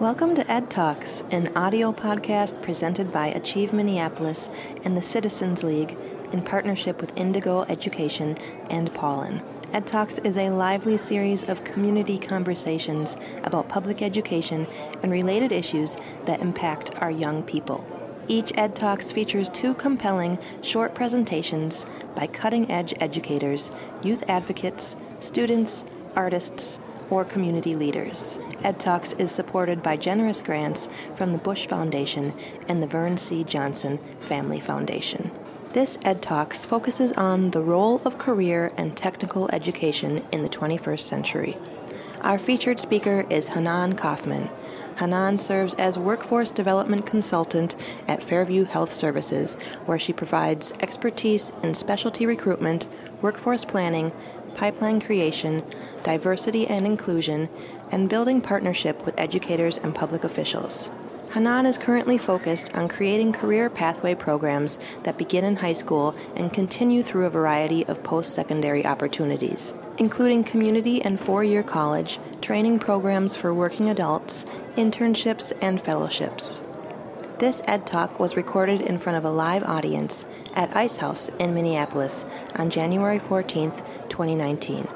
Welcome 0.00 0.34
to 0.36 0.50
Ed 0.50 0.70
Talks, 0.70 1.22
an 1.30 1.54
audio 1.54 1.92
podcast 1.92 2.62
presented 2.62 3.12
by 3.12 3.26
Achieve 3.26 3.74
Minneapolis 3.74 4.48
and 4.82 4.96
the 4.96 5.02
Citizens 5.02 5.62
League 5.62 5.94
in 6.32 6.40
partnership 6.40 7.02
with 7.02 7.14
Indigo 7.18 7.66
Education 7.68 8.38
and 8.70 8.94
Pollen. 8.94 9.42
Ed 9.74 9.86
Talks 9.86 10.16
is 10.20 10.38
a 10.38 10.48
lively 10.48 10.96
series 10.96 11.42
of 11.42 11.64
community 11.64 12.16
conversations 12.16 13.14
about 13.44 13.68
public 13.68 14.00
education 14.00 14.66
and 15.02 15.12
related 15.12 15.52
issues 15.52 15.98
that 16.24 16.40
impact 16.40 16.92
our 17.02 17.10
young 17.10 17.42
people. 17.42 17.86
Each 18.26 18.52
Ed 18.56 18.74
Talks 18.74 19.12
features 19.12 19.50
two 19.50 19.74
compelling 19.74 20.38
short 20.62 20.94
presentations 20.94 21.84
by 22.16 22.26
cutting 22.26 22.70
edge 22.70 22.94
educators, 23.00 23.70
youth 24.02 24.24
advocates, 24.28 24.96
students, 25.18 25.84
artists, 26.16 26.78
or 27.10 27.24
community 27.24 27.74
leaders. 27.74 28.38
Ed 28.62 28.78
Talks 28.78 29.12
is 29.14 29.30
supported 29.30 29.82
by 29.82 29.96
generous 29.96 30.40
grants 30.40 30.88
from 31.16 31.32
the 31.32 31.38
Bush 31.38 31.66
Foundation 31.66 32.32
and 32.68 32.82
the 32.82 32.86
Vern 32.86 33.16
C. 33.16 33.44
Johnson 33.44 33.98
Family 34.20 34.60
Foundation. 34.60 35.30
This 35.72 35.98
Ed 36.04 36.22
Talks 36.22 36.64
focuses 36.64 37.12
on 37.12 37.50
the 37.50 37.62
role 37.62 38.00
of 38.04 38.18
career 38.18 38.72
and 38.76 38.96
technical 38.96 39.48
education 39.52 40.24
in 40.32 40.42
the 40.42 40.48
21st 40.48 41.00
century. 41.00 41.58
Our 42.22 42.38
featured 42.38 42.78
speaker 42.78 43.24
is 43.30 43.48
Hanan 43.48 43.94
Kaufman. 43.94 44.50
Hanan 44.98 45.38
serves 45.38 45.72
as 45.74 45.98
workforce 45.98 46.50
development 46.50 47.06
consultant 47.06 47.76
at 48.06 48.22
Fairview 48.22 48.64
Health 48.64 48.92
Services, 48.92 49.54
where 49.86 49.98
she 49.98 50.12
provides 50.12 50.74
expertise 50.80 51.50
in 51.62 51.72
specialty 51.72 52.26
recruitment, 52.26 52.86
workforce 53.22 53.64
planning, 53.64 54.12
pipeline 54.60 55.00
creation, 55.00 55.64
diversity 56.02 56.66
and 56.66 56.84
inclusion, 56.84 57.48
and 57.90 58.10
building 58.10 58.42
partnership 58.42 59.06
with 59.06 59.18
educators 59.18 59.78
and 59.78 59.94
public 59.94 60.22
officials. 60.22 60.90
Hanan 61.32 61.64
is 61.64 61.78
currently 61.78 62.18
focused 62.18 62.74
on 62.74 62.86
creating 62.86 63.32
career 63.32 63.70
pathway 63.70 64.14
programs 64.14 64.78
that 65.04 65.16
begin 65.16 65.46
in 65.46 65.56
high 65.56 65.72
school 65.72 66.14
and 66.36 66.52
continue 66.52 67.02
through 67.02 67.24
a 67.24 67.30
variety 67.30 67.86
of 67.86 68.02
post 68.02 68.34
secondary 68.34 68.84
opportunities, 68.84 69.72
including 69.96 70.44
community 70.44 71.00
and 71.00 71.18
four 71.18 71.42
year 71.42 71.62
college, 71.62 72.20
training 72.42 72.80
programs 72.80 73.36
for 73.36 73.54
working 73.54 73.88
adults, 73.88 74.44
internships, 74.76 75.54
and 75.62 75.80
fellowships. 75.80 76.60
This 77.40 77.62
Ed 77.66 77.86
Talk 77.86 78.20
was 78.20 78.36
recorded 78.36 78.82
in 78.82 78.98
front 78.98 79.16
of 79.16 79.24
a 79.24 79.30
live 79.30 79.62
audience 79.62 80.26
at 80.52 80.76
Ice 80.76 80.96
House 80.96 81.30
in 81.38 81.54
Minneapolis 81.54 82.26
on 82.56 82.68
January 82.68 83.18
14th, 83.18 83.78
2019. 84.10 84.86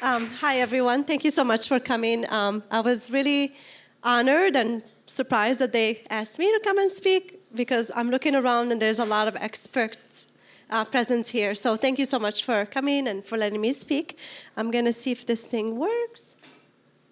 Um, 0.00 0.26
hi, 0.40 0.60
everyone. 0.60 1.04
Thank 1.04 1.22
you 1.24 1.30
so 1.30 1.44
much 1.44 1.68
for 1.68 1.78
coming. 1.78 2.24
Um, 2.32 2.62
I 2.70 2.80
was 2.80 3.10
really 3.10 3.54
honored 4.02 4.56
and 4.56 4.82
surprised 5.04 5.58
that 5.58 5.74
they 5.74 6.00
asked 6.08 6.38
me 6.38 6.46
to 6.46 6.60
come 6.64 6.78
and 6.78 6.90
speak 6.90 7.42
because 7.54 7.92
I'm 7.94 8.08
looking 8.08 8.34
around 8.34 8.72
and 8.72 8.80
there's 8.80 9.00
a 9.00 9.04
lot 9.04 9.28
of 9.28 9.36
experts 9.36 10.28
uh, 10.70 10.86
present 10.86 11.28
here. 11.28 11.54
So 11.54 11.76
thank 11.76 11.98
you 11.98 12.06
so 12.06 12.18
much 12.18 12.42
for 12.46 12.64
coming 12.64 13.06
and 13.06 13.22
for 13.22 13.36
letting 13.36 13.60
me 13.60 13.72
speak. 13.72 14.16
I'm 14.56 14.70
going 14.70 14.86
to 14.86 14.94
see 14.94 15.10
if 15.10 15.26
this 15.26 15.44
thing 15.44 15.76
works. 15.76 16.34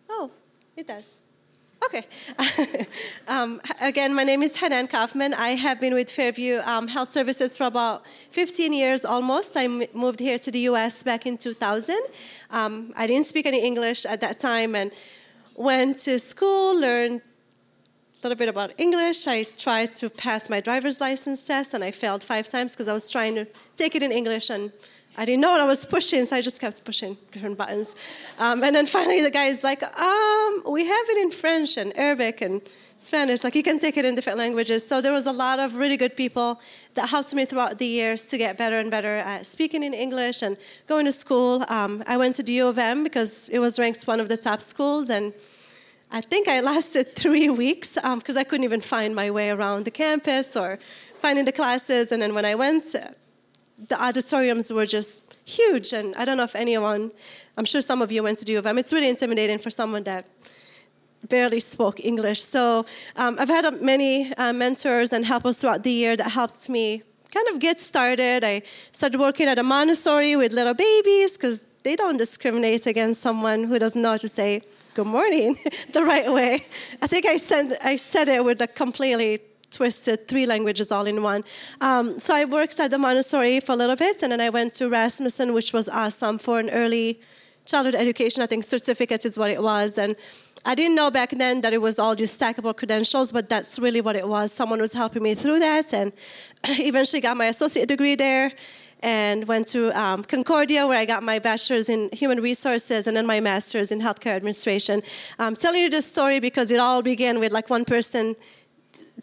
Oh, 0.08 0.30
it 0.74 0.86
does. 0.86 1.18
Okay. 1.88 2.06
um, 3.28 3.62
again, 3.80 4.14
my 4.14 4.22
name 4.22 4.42
is 4.42 4.54
Hanan 4.54 4.88
Kaufman. 4.88 5.32
I 5.32 5.56
have 5.56 5.80
been 5.80 5.94
with 5.94 6.10
Fairview 6.10 6.60
um, 6.66 6.86
Health 6.86 7.10
Services 7.10 7.56
for 7.56 7.64
about 7.64 8.04
15 8.32 8.74
years 8.74 9.06
almost. 9.06 9.54
I 9.56 9.68
moved 9.94 10.20
here 10.20 10.38
to 10.38 10.50
the 10.50 10.58
US 10.70 11.02
back 11.02 11.24
in 11.24 11.38
2000. 11.38 11.98
Um, 12.50 12.92
I 12.94 13.06
didn't 13.06 13.24
speak 13.24 13.46
any 13.46 13.64
English 13.64 14.04
at 14.04 14.20
that 14.20 14.38
time 14.38 14.74
and 14.74 14.92
went 15.54 15.98
to 16.00 16.18
school, 16.18 16.78
learned 16.78 17.22
a 17.22 18.20
little 18.22 18.36
bit 18.36 18.50
about 18.50 18.74
English. 18.76 19.26
I 19.26 19.44
tried 19.44 19.94
to 19.96 20.10
pass 20.10 20.50
my 20.50 20.60
driver's 20.60 21.00
license 21.00 21.42
test 21.42 21.72
and 21.72 21.82
I 21.82 21.90
failed 21.90 22.22
five 22.22 22.50
times 22.50 22.74
because 22.74 22.88
I 22.88 22.92
was 22.92 23.10
trying 23.10 23.34
to 23.36 23.46
take 23.76 23.94
it 23.94 24.02
in 24.02 24.12
English 24.12 24.50
and 24.50 24.70
I 25.18 25.24
didn't 25.24 25.40
know 25.40 25.50
what 25.50 25.60
I 25.60 25.66
was 25.66 25.84
pushing, 25.84 26.24
so 26.26 26.36
I 26.36 26.40
just 26.40 26.60
kept 26.60 26.84
pushing 26.84 27.18
different 27.32 27.58
buttons. 27.58 27.96
Um, 28.38 28.62
and 28.62 28.72
then 28.76 28.86
finally, 28.86 29.20
the 29.20 29.32
guy 29.32 29.46
is 29.46 29.64
like, 29.64 29.82
um, 29.82 30.62
"We 30.64 30.86
have 30.86 31.06
it 31.08 31.18
in 31.18 31.32
French 31.32 31.76
and 31.76 31.92
Arabic 31.98 32.40
and 32.40 32.62
Spanish. 33.00 33.42
Like 33.42 33.56
you 33.56 33.64
can 33.64 33.80
take 33.80 33.96
it 33.96 34.04
in 34.04 34.14
different 34.14 34.38
languages." 34.38 34.86
So 34.86 35.00
there 35.00 35.12
was 35.12 35.26
a 35.26 35.32
lot 35.32 35.58
of 35.58 35.74
really 35.74 35.96
good 35.96 36.16
people 36.16 36.60
that 36.94 37.08
helped 37.08 37.34
me 37.34 37.44
throughout 37.46 37.78
the 37.78 37.86
years 37.86 38.26
to 38.26 38.38
get 38.38 38.56
better 38.56 38.78
and 38.78 38.92
better 38.92 39.16
at 39.32 39.44
speaking 39.44 39.82
in 39.82 39.92
English 39.92 40.40
and 40.42 40.56
going 40.86 41.04
to 41.06 41.12
school. 41.12 41.64
Um, 41.68 42.04
I 42.06 42.16
went 42.16 42.36
to 42.36 42.44
the 42.44 42.52
U 42.52 42.68
of 42.68 42.78
M 42.78 43.02
because 43.02 43.48
it 43.48 43.58
was 43.58 43.76
ranked 43.76 44.04
one 44.04 44.20
of 44.20 44.28
the 44.28 44.36
top 44.36 44.62
schools, 44.62 45.10
and 45.10 45.34
I 46.12 46.20
think 46.20 46.46
I 46.46 46.60
lasted 46.72 47.16
three 47.16 47.48
weeks 47.50 47.94
because 47.94 48.36
um, 48.36 48.42
I 48.42 48.44
couldn't 48.44 48.64
even 48.70 48.80
find 48.80 49.16
my 49.16 49.32
way 49.32 49.50
around 49.50 49.84
the 49.84 49.90
campus 49.90 50.54
or 50.54 50.78
finding 51.18 51.44
the 51.44 51.56
classes. 51.60 52.12
And 52.12 52.22
then 52.22 52.34
when 52.34 52.44
I 52.44 52.54
went 52.54 52.94
the 53.86 54.02
auditoriums 54.02 54.72
were 54.72 54.86
just 54.86 55.22
huge. 55.44 55.92
And 55.92 56.14
I 56.16 56.24
don't 56.24 56.36
know 56.36 56.44
if 56.44 56.56
anyone, 56.56 57.10
I'm 57.56 57.64
sure 57.64 57.80
some 57.80 58.02
of 58.02 58.10
you 58.10 58.22
went 58.22 58.38
to 58.38 58.44
the 58.44 58.52
U 58.52 58.58
of 58.58 58.66
M. 58.66 58.78
It's 58.78 58.92
really 58.92 59.08
intimidating 59.08 59.58
for 59.58 59.70
someone 59.70 60.02
that 60.04 60.26
barely 61.28 61.60
spoke 61.60 62.04
English. 62.04 62.40
So 62.40 62.86
um, 63.16 63.36
I've 63.38 63.48
had 63.48 63.80
many 63.80 64.32
uh, 64.34 64.52
mentors 64.52 65.12
and 65.12 65.24
helpers 65.24 65.58
throughout 65.58 65.82
the 65.82 65.90
year 65.90 66.16
that 66.16 66.30
helped 66.30 66.68
me 66.68 67.02
kind 67.32 67.48
of 67.48 67.58
get 67.58 67.78
started. 67.80 68.44
I 68.44 68.62
started 68.92 69.18
working 69.18 69.48
at 69.48 69.58
a 69.58 69.62
Montessori 69.62 70.36
with 70.36 70.52
little 70.52 70.74
babies 70.74 71.36
because 71.36 71.62
they 71.82 71.96
don't 71.96 72.16
discriminate 72.16 72.86
against 72.86 73.20
someone 73.20 73.64
who 73.64 73.78
doesn't 73.78 74.00
know 74.00 74.10
how 74.10 74.16
to 74.16 74.28
say 74.28 74.62
good 74.94 75.06
morning 75.06 75.58
the 75.92 76.02
right 76.02 76.32
way. 76.32 76.54
I 77.02 77.06
think 77.06 77.26
I 77.26 77.36
said, 77.36 77.76
I 77.84 77.96
said 77.96 78.28
it 78.28 78.44
with 78.44 78.60
a 78.60 78.66
completely 78.66 79.40
twisted 79.70 80.28
three 80.28 80.46
languages 80.46 80.90
all 80.90 81.06
in 81.06 81.22
one. 81.22 81.44
Um, 81.80 82.18
so 82.18 82.34
I 82.34 82.44
worked 82.44 82.80
at 82.80 82.90
the 82.90 82.98
Montessori 82.98 83.60
for 83.60 83.72
a 83.72 83.76
little 83.76 83.96
bit, 83.96 84.22
and 84.22 84.32
then 84.32 84.40
I 84.40 84.50
went 84.50 84.72
to 84.74 84.88
Rasmussen, 84.88 85.52
which 85.52 85.72
was 85.72 85.88
awesome 85.88 86.38
for 86.38 86.58
an 86.58 86.70
early 86.70 87.20
childhood 87.66 87.94
education. 87.94 88.42
I 88.42 88.46
think 88.46 88.64
certificate 88.64 89.24
is 89.26 89.38
what 89.38 89.50
it 89.50 89.62
was, 89.62 89.98
and 89.98 90.16
I 90.64 90.74
didn't 90.74 90.96
know 90.96 91.10
back 91.10 91.30
then 91.30 91.60
that 91.60 91.72
it 91.72 91.80
was 91.80 91.98
all 91.98 92.14
these 92.14 92.36
stackable 92.36 92.76
credentials, 92.76 93.32
but 93.32 93.48
that's 93.48 93.78
really 93.78 94.00
what 94.00 94.16
it 94.16 94.26
was. 94.26 94.52
Someone 94.52 94.80
was 94.80 94.92
helping 94.92 95.22
me 95.22 95.34
through 95.34 95.60
that, 95.60 95.92
and 95.94 96.12
eventually 96.64 97.20
got 97.20 97.36
my 97.36 97.46
associate 97.46 97.88
degree 97.88 98.14
there. 98.14 98.52
And 99.00 99.46
went 99.46 99.68
to 99.68 99.92
um, 99.92 100.24
Concordia, 100.24 100.84
where 100.84 100.98
I 100.98 101.04
got 101.04 101.22
my 101.22 101.38
bachelor's 101.38 101.88
in 101.88 102.10
human 102.12 102.40
resources 102.40 103.06
and 103.06 103.16
then 103.16 103.28
my 103.28 103.38
master's 103.38 103.92
in 103.92 104.00
healthcare 104.00 104.34
administration. 104.34 105.04
I'm 105.38 105.54
telling 105.54 105.82
you 105.82 105.88
this 105.88 106.04
story 106.04 106.40
because 106.40 106.72
it 106.72 106.80
all 106.80 107.00
began 107.00 107.38
with 107.38 107.52
like 107.52 107.70
one 107.70 107.84
person 107.84 108.34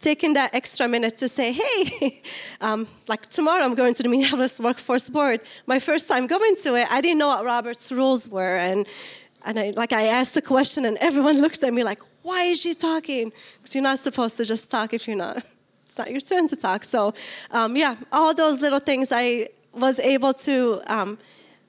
taking 0.00 0.34
that 0.34 0.54
extra 0.54 0.86
minute 0.88 1.16
to 1.18 1.28
say, 1.28 1.52
hey, 1.52 2.22
um, 2.60 2.86
like 3.08 3.28
tomorrow 3.28 3.64
I'm 3.64 3.74
going 3.74 3.94
to 3.94 4.02
the 4.02 4.08
Minneapolis 4.08 4.60
Workforce 4.60 5.08
Board. 5.10 5.40
My 5.66 5.78
first 5.78 6.08
time 6.08 6.26
going 6.26 6.56
to 6.62 6.74
it, 6.76 6.86
I 6.90 7.00
didn't 7.00 7.18
know 7.18 7.28
what 7.28 7.44
Robert's 7.44 7.90
rules 7.90 8.28
were. 8.28 8.56
And, 8.56 8.86
and 9.44 9.58
I, 9.58 9.70
like 9.70 9.92
I 9.92 10.04
asked 10.04 10.34
the 10.34 10.42
question 10.42 10.84
and 10.84 10.96
everyone 10.98 11.40
looks 11.44 11.62
at 11.62 11.72
me 11.72 11.84
like, 11.84 12.00
why 12.22 12.44
is 12.44 12.60
she 12.60 12.74
talking? 12.74 13.32
Because 13.58 13.74
you're 13.74 13.82
not 13.82 13.98
supposed 13.98 14.36
to 14.38 14.44
just 14.44 14.70
talk 14.70 14.92
if 14.92 15.06
you're 15.06 15.16
not, 15.16 15.38
it's 15.86 15.98
not 15.98 16.10
your 16.10 16.20
turn 16.20 16.46
to 16.48 16.56
talk. 16.56 16.84
So 16.84 17.14
um, 17.50 17.76
yeah, 17.76 17.96
all 18.12 18.34
those 18.34 18.60
little 18.60 18.80
things 18.80 19.08
I 19.12 19.48
was 19.72 19.98
able 19.98 20.32
to 20.32 20.80
um, 20.86 21.18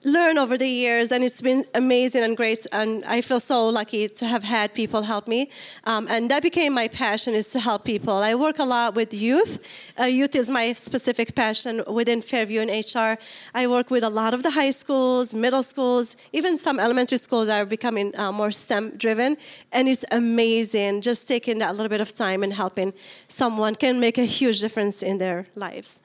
learn 0.03 0.37
over 0.37 0.57
the 0.57 0.67
years, 0.67 1.11
and 1.11 1.23
it's 1.23 1.41
been 1.41 1.65
amazing 1.73 2.23
and 2.23 2.37
great. 2.37 2.67
And 2.71 3.03
I 3.05 3.21
feel 3.21 3.39
so 3.39 3.67
lucky 3.69 4.07
to 4.07 4.25
have 4.25 4.43
had 4.43 4.73
people 4.73 5.01
help 5.01 5.27
me. 5.27 5.49
Um, 5.85 6.07
and 6.09 6.29
that 6.29 6.43
became 6.43 6.73
my 6.73 6.87
passion 6.87 7.33
is 7.33 7.49
to 7.51 7.59
help 7.59 7.83
people. 7.83 8.13
I 8.13 8.35
work 8.35 8.59
a 8.59 8.63
lot 8.63 8.95
with 8.95 9.13
youth. 9.13 9.59
Uh, 9.99 10.05
youth 10.05 10.35
is 10.35 10.49
my 10.49 10.73
specific 10.73 11.35
passion 11.35 11.83
within 11.87 12.21
Fairview 12.21 12.61
and 12.61 12.69
HR. 12.69 13.19
I 13.55 13.67
work 13.67 13.89
with 13.89 14.03
a 14.03 14.09
lot 14.09 14.33
of 14.33 14.43
the 14.43 14.51
high 14.51 14.71
schools, 14.71 15.33
middle 15.33 15.63
schools, 15.63 16.15
even 16.31 16.57
some 16.57 16.79
elementary 16.79 17.17
schools 17.17 17.47
that 17.47 17.61
are 17.61 17.65
becoming 17.65 18.17
uh, 18.19 18.31
more 18.31 18.51
STEM 18.51 18.97
driven. 18.97 19.35
And 19.71 19.87
it's 19.89 20.05
amazing. 20.11 21.01
Just 21.01 21.27
taking 21.27 21.57
that 21.59 21.75
little 21.75 21.89
bit 21.89 22.01
of 22.01 22.13
time 22.15 22.43
and 22.43 22.53
helping 22.53 22.93
someone 23.27 23.75
can 23.75 23.99
make 23.99 24.17
a 24.17 24.25
huge 24.25 24.61
difference 24.61 25.01
in 25.01 25.17
their 25.17 25.47
lives. 25.55 26.01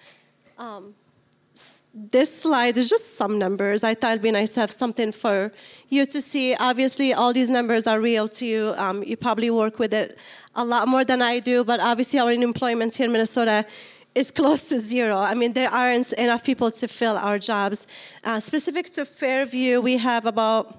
Um, 0.59 0.95
this 1.95 2.41
slide 2.41 2.79
is 2.79 2.89
just 2.89 3.17
some 3.17 3.39
numbers. 3.39 3.85
I 3.85 3.95
thought 3.95 4.13
it'd 4.13 4.23
be 4.23 4.31
nice 4.31 4.53
to 4.53 4.61
have 4.61 4.71
something 4.71 5.13
for 5.13 5.53
you 5.89 6.07
to 6.07 6.23
see. 6.23 6.55
Obviously, 6.55 7.13
all 7.13 7.33
these 7.33 7.51
numbers 7.51 7.87
are 7.87 8.01
real 8.01 8.29
to 8.29 8.47
you. 8.47 8.73
Um, 8.77 9.03
you 9.03 9.17
probably 9.17 9.51
work 9.51 9.79
with 9.79 9.93
it 9.93 10.19
a 10.55 10.65
lot 10.65 10.89
more 10.89 11.05
than 11.05 11.21
I 11.21 11.39
do, 11.39 11.65
but 11.65 11.81
obviously, 11.81 12.19
our 12.19 12.31
unemployment 12.31 12.95
here 12.95 13.07
in 13.07 13.13
Minnesota 13.13 13.67
is 14.15 14.31
close 14.41 14.71
to 14.71 14.79
zero. 14.79 15.17
I 15.17 15.35
mean, 15.35 15.53
there 15.53 15.71
aren't 15.71 16.13
enough 16.15 16.45
people 16.45 16.71
to 16.71 16.89
fill 16.89 17.19
our 17.19 17.39
jobs. 17.39 17.87
Uh, 18.25 18.41
specific 18.41 18.91
to 18.95 19.05
Fairview, 19.05 19.81
we 19.81 19.99
have 19.99 20.25
about 20.25 20.79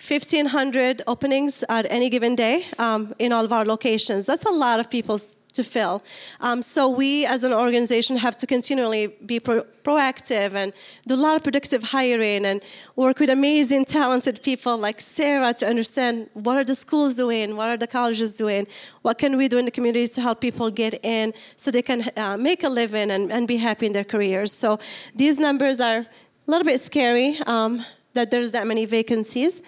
1,500 0.00 1.02
openings 1.06 1.62
at 1.68 1.86
any 1.90 2.08
given 2.08 2.34
day 2.34 2.64
um, 2.78 3.14
in 3.18 3.32
all 3.32 3.44
of 3.44 3.52
our 3.52 3.66
locations. 3.66 4.24
That's 4.24 4.46
a 4.46 4.50
lot 4.50 4.80
of 4.80 4.88
people 4.88 5.18
to 5.52 5.64
fill. 5.64 6.02
Um, 6.40 6.62
so 6.62 6.88
we, 6.88 7.26
as 7.26 7.44
an 7.44 7.52
organization, 7.52 8.16
have 8.16 8.36
to 8.38 8.46
continually 8.46 9.08
be 9.26 9.40
pro- 9.40 9.64
proactive 9.84 10.54
and 10.54 10.72
do 11.06 11.14
a 11.14 11.16
lot 11.16 11.36
of 11.36 11.42
predictive 11.42 11.82
hiring 11.82 12.44
and 12.44 12.62
work 12.96 13.18
with 13.18 13.30
amazing, 13.30 13.84
talented 13.84 14.42
people 14.42 14.76
like 14.76 15.00
Sarah 15.00 15.52
to 15.54 15.66
understand 15.66 16.28
what 16.34 16.56
are 16.56 16.64
the 16.64 16.74
schools 16.74 17.14
doing, 17.14 17.56
what 17.56 17.68
are 17.68 17.76
the 17.76 17.86
colleges 17.86 18.34
doing, 18.34 18.66
what 19.02 19.18
can 19.18 19.36
we 19.36 19.48
do 19.48 19.58
in 19.58 19.64
the 19.64 19.70
community 19.70 20.06
to 20.06 20.20
help 20.20 20.40
people 20.40 20.70
get 20.70 21.04
in 21.04 21.32
so 21.56 21.70
they 21.70 21.82
can 21.82 22.04
uh, 22.16 22.36
make 22.36 22.64
a 22.64 22.68
living 22.68 23.10
and, 23.10 23.32
and 23.32 23.48
be 23.48 23.56
happy 23.56 23.86
in 23.86 23.92
their 23.92 24.04
careers. 24.04 24.52
So 24.52 24.78
these 25.14 25.38
numbers 25.38 25.80
are 25.80 25.98
a 25.98 26.06
little 26.46 26.64
bit 26.64 26.80
scary 26.80 27.38
um, 27.46 27.84
that 28.14 28.30
there's 28.30 28.52
that 28.52 28.66
many 28.66 28.84
vacancies. 28.86 29.62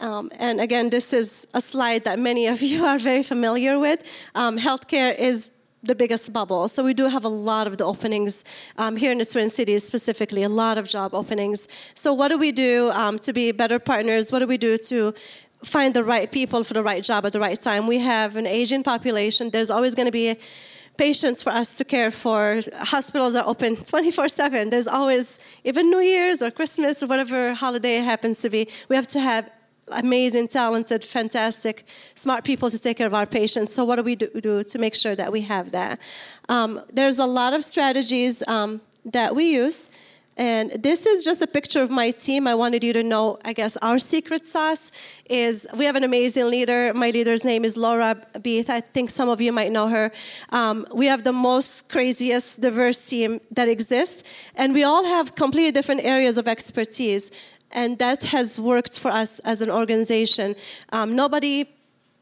Um, 0.00 0.30
and 0.38 0.60
again, 0.60 0.90
this 0.90 1.12
is 1.12 1.46
a 1.54 1.60
slide 1.60 2.04
that 2.04 2.18
many 2.18 2.46
of 2.46 2.60
you 2.62 2.84
are 2.84 2.98
very 2.98 3.22
familiar 3.22 3.78
with. 3.78 4.02
Um, 4.34 4.58
healthcare 4.58 5.16
is 5.18 5.50
the 5.82 5.94
biggest 5.94 6.32
bubble. 6.32 6.68
So 6.68 6.82
we 6.84 6.94
do 6.94 7.06
have 7.06 7.24
a 7.24 7.28
lot 7.28 7.66
of 7.66 7.78
the 7.78 7.84
openings 7.84 8.44
um, 8.76 8.96
here 8.96 9.12
in 9.12 9.18
the 9.18 9.24
Twin 9.24 9.48
Cities 9.48 9.84
specifically, 9.84 10.42
a 10.42 10.48
lot 10.48 10.78
of 10.78 10.88
job 10.88 11.14
openings. 11.14 11.68
So 11.94 12.12
what 12.12 12.28
do 12.28 12.38
we 12.38 12.52
do 12.52 12.90
um, 12.90 13.18
to 13.20 13.32
be 13.32 13.52
better 13.52 13.78
partners? 13.78 14.32
What 14.32 14.40
do 14.40 14.46
we 14.46 14.58
do 14.58 14.76
to 14.76 15.14
find 15.62 15.94
the 15.94 16.04
right 16.04 16.30
people 16.30 16.64
for 16.64 16.74
the 16.74 16.82
right 16.82 17.02
job 17.02 17.24
at 17.24 17.32
the 17.32 17.40
right 17.40 17.60
time? 17.60 17.86
We 17.86 17.98
have 17.98 18.36
an 18.36 18.46
aging 18.46 18.82
population. 18.82 19.50
There's 19.50 19.70
always 19.70 19.94
going 19.94 20.06
to 20.06 20.12
be 20.12 20.36
patients 20.96 21.42
for 21.42 21.50
us 21.50 21.76
to 21.76 21.84
care 21.84 22.10
for. 22.10 22.60
Hospitals 22.78 23.34
are 23.34 23.46
open 23.46 23.76
24 23.76 24.28
7. 24.28 24.70
There's 24.70 24.86
always, 24.86 25.38
even 25.64 25.90
New 25.90 26.00
Year's 26.00 26.42
or 26.42 26.50
Christmas 26.50 27.02
or 27.02 27.06
whatever 27.06 27.54
holiday 27.54 27.96
happens 27.96 28.40
to 28.42 28.50
be, 28.50 28.68
we 28.88 28.96
have 28.96 29.06
to 29.08 29.20
have 29.20 29.50
amazing, 29.92 30.48
talented, 30.48 31.04
fantastic, 31.04 31.84
smart 32.14 32.44
people 32.44 32.70
to 32.70 32.78
take 32.78 32.96
care 32.96 33.06
of 33.06 33.14
our 33.14 33.26
patients. 33.26 33.72
So, 33.72 33.84
what 33.84 33.96
do 33.96 34.02
we 34.02 34.16
do, 34.16 34.28
do 34.40 34.62
to 34.62 34.78
make 34.78 34.94
sure 34.94 35.14
that 35.14 35.30
we 35.30 35.42
have 35.42 35.70
that? 35.72 36.00
Um, 36.48 36.80
there's 36.92 37.18
a 37.18 37.26
lot 37.26 37.52
of 37.52 37.64
strategies 37.64 38.46
um, 38.48 38.80
that 39.04 39.34
we 39.34 39.52
use. 39.52 39.88
And 40.38 40.70
this 40.82 41.06
is 41.06 41.24
just 41.24 41.40
a 41.40 41.46
picture 41.46 41.80
of 41.80 41.90
my 41.90 42.10
team. 42.10 42.46
I 42.46 42.54
wanted 42.54 42.84
you 42.84 42.92
to 42.92 43.02
know, 43.02 43.38
I 43.46 43.54
guess, 43.54 43.76
our 43.78 43.98
secret 43.98 44.46
sauce 44.46 44.92
is 45.30 45.66
we 45.74 45.86
have 45.86 45.96
an 45.96 46.04
amazing 46.04 46.50
leader. 46.50 46.92
My 46.92 47.08
leader's 47.08 47.42
name 47.42 47.64
is 47.64 47.74
Laura 47.74 48.22
Beeth. 48.42 48.68
I 48.68 48.80
think 48.80 49.08
some 49.08 49.30
of 49.30 49.40
you 49.40 49.50
might 49.50 49.72
know 49.72 49.88
her. 49.88 50.12
Um, 50.50 50.86
we 50.94 51.06
have 51.06 51.24
the 51.24 51.32
most 51.32 51.88
craziest, 51.88 52.60
diverse 52.60 52.98
team 53.06 53.40
that 53.52 53.66
exists. 53.66 54.24
And 54.56 54.74
we 54.74 54.84
all 54.84 55.04
have 55.04 55.34
completely 55.36 55.72
different 55.72 56.04
areas 56.04 56.36
of 56.36 56.46
expertise 56.46 57.30
and 57.72 57.98
that 57.98 58.22
has 58.24 58.58
worked 58.58 58.98
for 58.98 59.10
us 59.10 59.38
as 59.40 59.62
an 59.62 59.70
organization. 59.70 60.56
Um, 60.92 61.16
nobody 61.16 61.68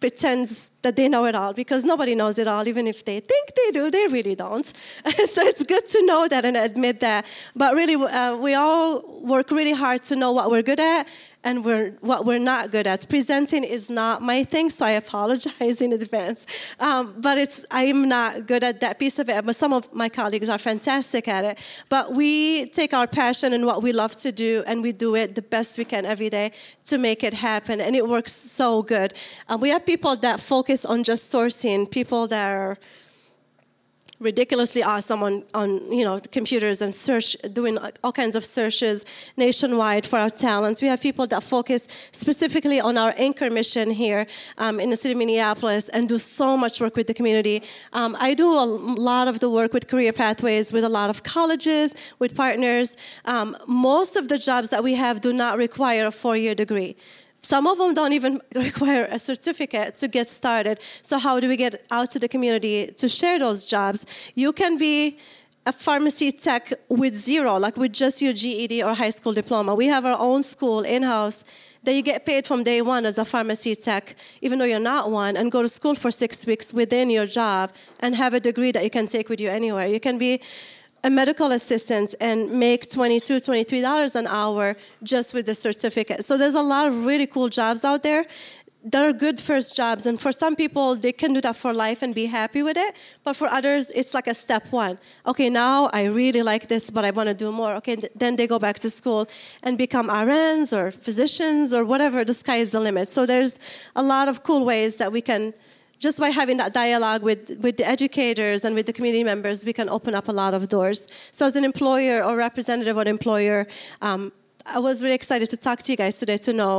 pretends 0.00 0.70
that 0.82 0.96
they 0.96 1.08
know 1.08 1.24
it 1.24 1.34
all 1.34 1.54
because 1.54 1.82
nobody 1.82 2.14
knows 2.14 2.38
it 2.38 2.46
all, 2.46 2.68
even 2.68 2.86
if 2.86 3.04
they 3.04 3.20
think 3.20 3.54
they 3.54 3.70
do, 3.70 3.90
they 3.90 4.06
really 4.08 4.34
don't. 4.34 4.66
so 5.34 5.40
it's 5.42 5.62
good 5.62 5.86
to 5.88 6.04
know 6.04 6.28
that 6.28 6.44
and 6.44 6.56
admit 6.56 7.00
that. 7.00 7.24
But 7.56 7.74
really, 7.74 7.94
uh, 7.94 8.36
we 8.36 8.54
all 8.54 9.20
work 9.22 9.50
really 9.50 9.72
hard 9.72 10.02
to 10.04 10.16
know 10.16 10.32
what 10.32 10.50
we're 10.50 10.62
good 10.62 10.80
at 10.80 11.08
and 11.44 11.64
we're, 11.64 11.90
what 12.00 12.24
we're 12.24 12.38
not 12.38 12.70
good 12.70 12.86
at. 12.86 13.06
Presenting 13.08 13.62
is 13.62 13.90
not 13.90 14.22
my 14.22 14.42
thing, 14.42 14.70
so 14.70 14.84
I 14.84 14.92
apologize 14.92 15.80
in 15.82 15.92
advance. 15.92 16.46
Um, 16.80 17.14
but 17.18 17.38
it's 17.38 17.64
I'm 17.70 18.08
not 18.08 18.46
good 18.46 18.64
at 18.64 18.80
that 18.80 18.98
piece 18.98 19.18
of 19.18 19.28
it. 19.28 19.44
But 19.44 19.54
some 19.54 19.72
of 19.72 19.92
my 19.92 20.08
colleagues 20.08 20.48
are 20.48 20.58
fantastic 20.58 21.28
at 21.28 21.44
it. 21.44 21.58
But 21.88 22.14
we 22.14 22.66
take 22.66 22.94
our 22.94 23.06
passion 23.06 23.52
and 23.52 23.66
what 23.66 23.82
we 23.82 23.92
love 23.92 24.12
to 24.20 24.32
do, 24.32 24.64
and 24.66 24.82
we 24.82 24.92
do 24.92 25.14
it 25.14 25.34
the 25.34 25.42
best 25.42 25.78
we 25.78 25.84
can 25.84 26.06
every 26.06 26.30
day 26.30 26.52
to 26.86 26.98
make 26.98 27.22
it 27.22 27.34
happen. 27.34 27.80
And 27.80 27.94
it 27.94 28.08
works 28.08 28.32
so 28.32 28.82
good. 28.82 29.14
Uh, 29.48 29.58
we 29.60 29.68
have 29.68 29.84
people 29.84 30.16
that 30.16 30.40
focus 30.40 30.84
on 30.84 31.04
just 31.04 31.32
sourcing, 31.32 31.90
people 31.90 32.26
that 32.28 32.52
are 32.52 32.78
ridiculously 34.20 34.82
awesome 34.82 35.22
on, 35.22 35.42
on 35.54 35.92
you 35.92 36.04
know 36.04 36.20
computers 36.30 36.80
and 36.80 36.94
search 36.94 37.36
doing 37.52 37.78
all 38.02 38.12
kinds 38.12 38.36
of 38.36 38.44
searches 38.44 39.04
nationwide 39.36 40.06
for 40.06 40.18
our 40.18 40.30
talents. 40.30 40.80
We 40.80 40.88
have 40.88 41.00
people 41.00 41.26
that 41.26 41.42
focus 41.42 41.88
specifically 42.12 42.80
on 42.80 42.96
our 42.96 43.12
anchor 43.16 43.50
mission 43.50 43.90
here 43.90 44.26
um, 44.58 44.78
in 44.80 44.90
the 44.90 44.96
city 44.96 45.12
of 45.12 45.18
minneapolis 45.18 45.88
and 45.88 46.08
do 46.08 46.18
so 46.18 46.56
much 46.56 46.80
work 46.80 46.96
with 46.96 47.06
the 47.06 47.14
community. 47.14 47.62
Um, 47.92 48.16
i 48.20 48.34
do 48.34 48.48
a 48.48 48.64
lot 48.64 49.28
of 49.28 49.40
the 49.40 49.50
work 49.50 49.72
with 49.72 49.88
career 49.88 50.12
pathways 50.12 50.72
with 50.72 50.84
a 50.84 50.88
lot 50.88 51.10
of 51.10 51.22
colleges 51.22 51.94
with 52.18 52.34
partners. 52.34 52.96
Um, 53.24 53.56
most 53.66 54.16
of 54.16 54.28
the 54.28 54.38
jobs 54.38 54.70
that 54.70 54.82
we 54.82 54.94
have 54.94 55.20
do 55.20 55.32
not 55.32 55.58
require 55.58 56.06
a 56.06 56.12
four-year 56.12 56.54
degree 56.54 56.96
some 57.44 57.66
of 57.66 57.76
them 57.78 57.92
don't 57.94 58.14
even 58.14 58.40
require 58.54 59.06
a 59.10 59.18
certificate 59.18 59.96
to 59.98 60.08
get 60.08 60.28
started. 60.28 60.80
So, 61.02 61.18
how 61.18 61.38
do 61.40 61.48
we 61.48 61.56
get 61.56 61.84
out 61.90 62.10
to 62.12 62.18
the 62.18 62.28
community 62.28 62.86
to 62.86 63.08
share 63.08 63.38
those 63.38 63.64
jobs? 63.64 64.06
You 64.34 64.52
can 64.52 64.78
be 64.78 65.18
a 65.66 65.72
pharmacy 65.72 66.32
tech 66.32 66.72
with 66.88 67.14
zero, 67.14 67.56
like 67.58 67.76
with 67.76 67.92
just 67.92 68.20
your 68.20 68.32
GED 68.32 68.82
or 68.82 68.94
high 68.94 69.10
school 69.10 69.32
diploma. 69.32 69.74
We 69.74 69.86
have 69.86 70.04
our 70.04 70.18
own 70.18 70.42
school 70.42 70.80
in 70.80 71.02
house 71.02 71.44
that 71.84 71.92
you 71.92 72.02
get 72.02 72.24
paid 72.24 72.46
from 72.46 72.64
day 72.64 72.80
one 72.80 73.04
as 73.04 73.18
a 73.18 73.24
pharmacy 73.24 73.74
tech, 73.74 74.16
even 74.40 74.58
though 74.58 74.64
you're 74.64 74.78
not 74.78 75.10
one, 75.10 75.36
and 75.36 75.52
go 75.52 75.60
to 75.62 75.68
school 75.68 75.94
for 75.94 76.10
six 76.10 76.46
weeks 76.46 76.72
within 76.72 77.10
your 77.10 77.26
job 77.26 77.72
and 78.00 78.14
have 78.14 78.32
a 78.32 78.40
degree 78.40 78.72
that 78.72 78.84
you 78.84 78.90
can 78.90 79.06
take 79.06 79.28
with 79.28 79.40
you 79.40 79.50
anywhere. 79.50 79.86
You 79.86 80.00
can 80.00 80.18
be 80.18 80.40
a 81.04 81.10
medical 81.10 81.52
assistant 81.52 82.14
and 82.20 82.50
make 82.50 82.82
$22, 82.82 83.20
$23 83.20 84.14
an 84.14 84.26
hour 84.26 84.74
just 85.02 85.34
with 85.34 85.44
the 85.46 85.54
certificate. 85.54 86.24
So 86.24 86.38
there's 86.38 86.54
a 86.54 86.62
lot 86.62 86.88
of 86.88 87.04
really 87.04 87.26
cool 87.26 87.50
jobs 87.50 87.84
out 87.84 88.02
there 88.02 88.24
that 88.84 89.06
are 89.06 89.12
good 89.12 89.40
first 89.40 89.74
jobs. 89.76 90.06
And 90.06 90.20
for 90.20 90.32
some 90.32 90.56
people, 90.56 90.94
they 90.94 91.12
can 91.12 91.32
do 91.32 91.40
that 91.42 91.56
for 91.56 91.72
life 91.72 92.02
and 92.02 92.14
be 92.14 92.26
happy 92.26 92.62
with 92.62 92.76
it. 92.76 92.96
But 93.22 93.36
for 93.36 93.48
others, 93.48 93.90
it's 93.90 94.12
like 94.12 94.26
a 94.26 94.34
step 94.34 94.66
one. 94.70 94.98
Okay, 95.26 95.48
now 95.48 95.90
I 95.92 96.04
really 96.04 96.42
like 96.42 96.68
this, 96.68 96.90
but 96.90 97.04
I 97.04 97.10
want 97.10 97.28
to 97.28 97.34
do 97.34 97.50
more. 97.50 97.74
Okay, 97.74 97.96
th- 97.96 98.12
then 98.14 98.36
they 98.36 98.46
go 98.46 98.58
back 98.58 98.78
to 98.80 98.90
school 98.90 99.28
and 99.62 99.78
become 99.78 100.08
RNs 100.08 100.76
or 100.76 100.90
physicians 100.90 101.72
or 101.72 101.84
whatever. 101.84 102.24
The 102.24 102.34
sky 102.34 102.56
is 102.56 102.70
the 102.70 102.80
limit. 102.80 103.08
So 103.08 103.24
there's 103.24 103.58
a 103.96 104.02
lot 104.02 104.28
of 104.28 104.42
cool 104.42 104.64
ways 104.64 104.96
that 104.96 105.12
we 105.12 105.22
can 105.22 105.54
just 106.04 106.18
by 106.24 106.30
having 106.40 106.58
that 106.58 106.72
dialogue 106.74 107.22
with, 107.22 107.40
with 107.64 107.76
the 107.80 107.86
educators 107.96 108.58
and 108.64 108.72
with 108.78 108.86
the 108.90 108.92
community 108.92 109.24
members, 109.32 109.64
we 109.70 109.74
can 109.80 109.88
open 109.88 110.12
up 110.14 110.26
a 110.28 110.36
lot 110.42 110.52
of 110.58 110.62
doors. 110.76 110.98
So, 111.32 111.42
as 111.50 111.56
an 111.60 111.64
employer 111.64 112.16
or 112.26 112.36
representative 112.36 112.96
an 113.04 113.08
employer, 113.16 113.66
um, 114.08 114.20
I 114.76 114.78
was 114.88 115.02
really 115.02 115.18
excited 115.22 115.48
to 115.54 115.58
talk 115.66 115.78
to 115.84 115.88
you 115.92 115.98
guys 116.02 116.14
today 116.22 116.38
to 116.48 116.52
know 116.52 116.76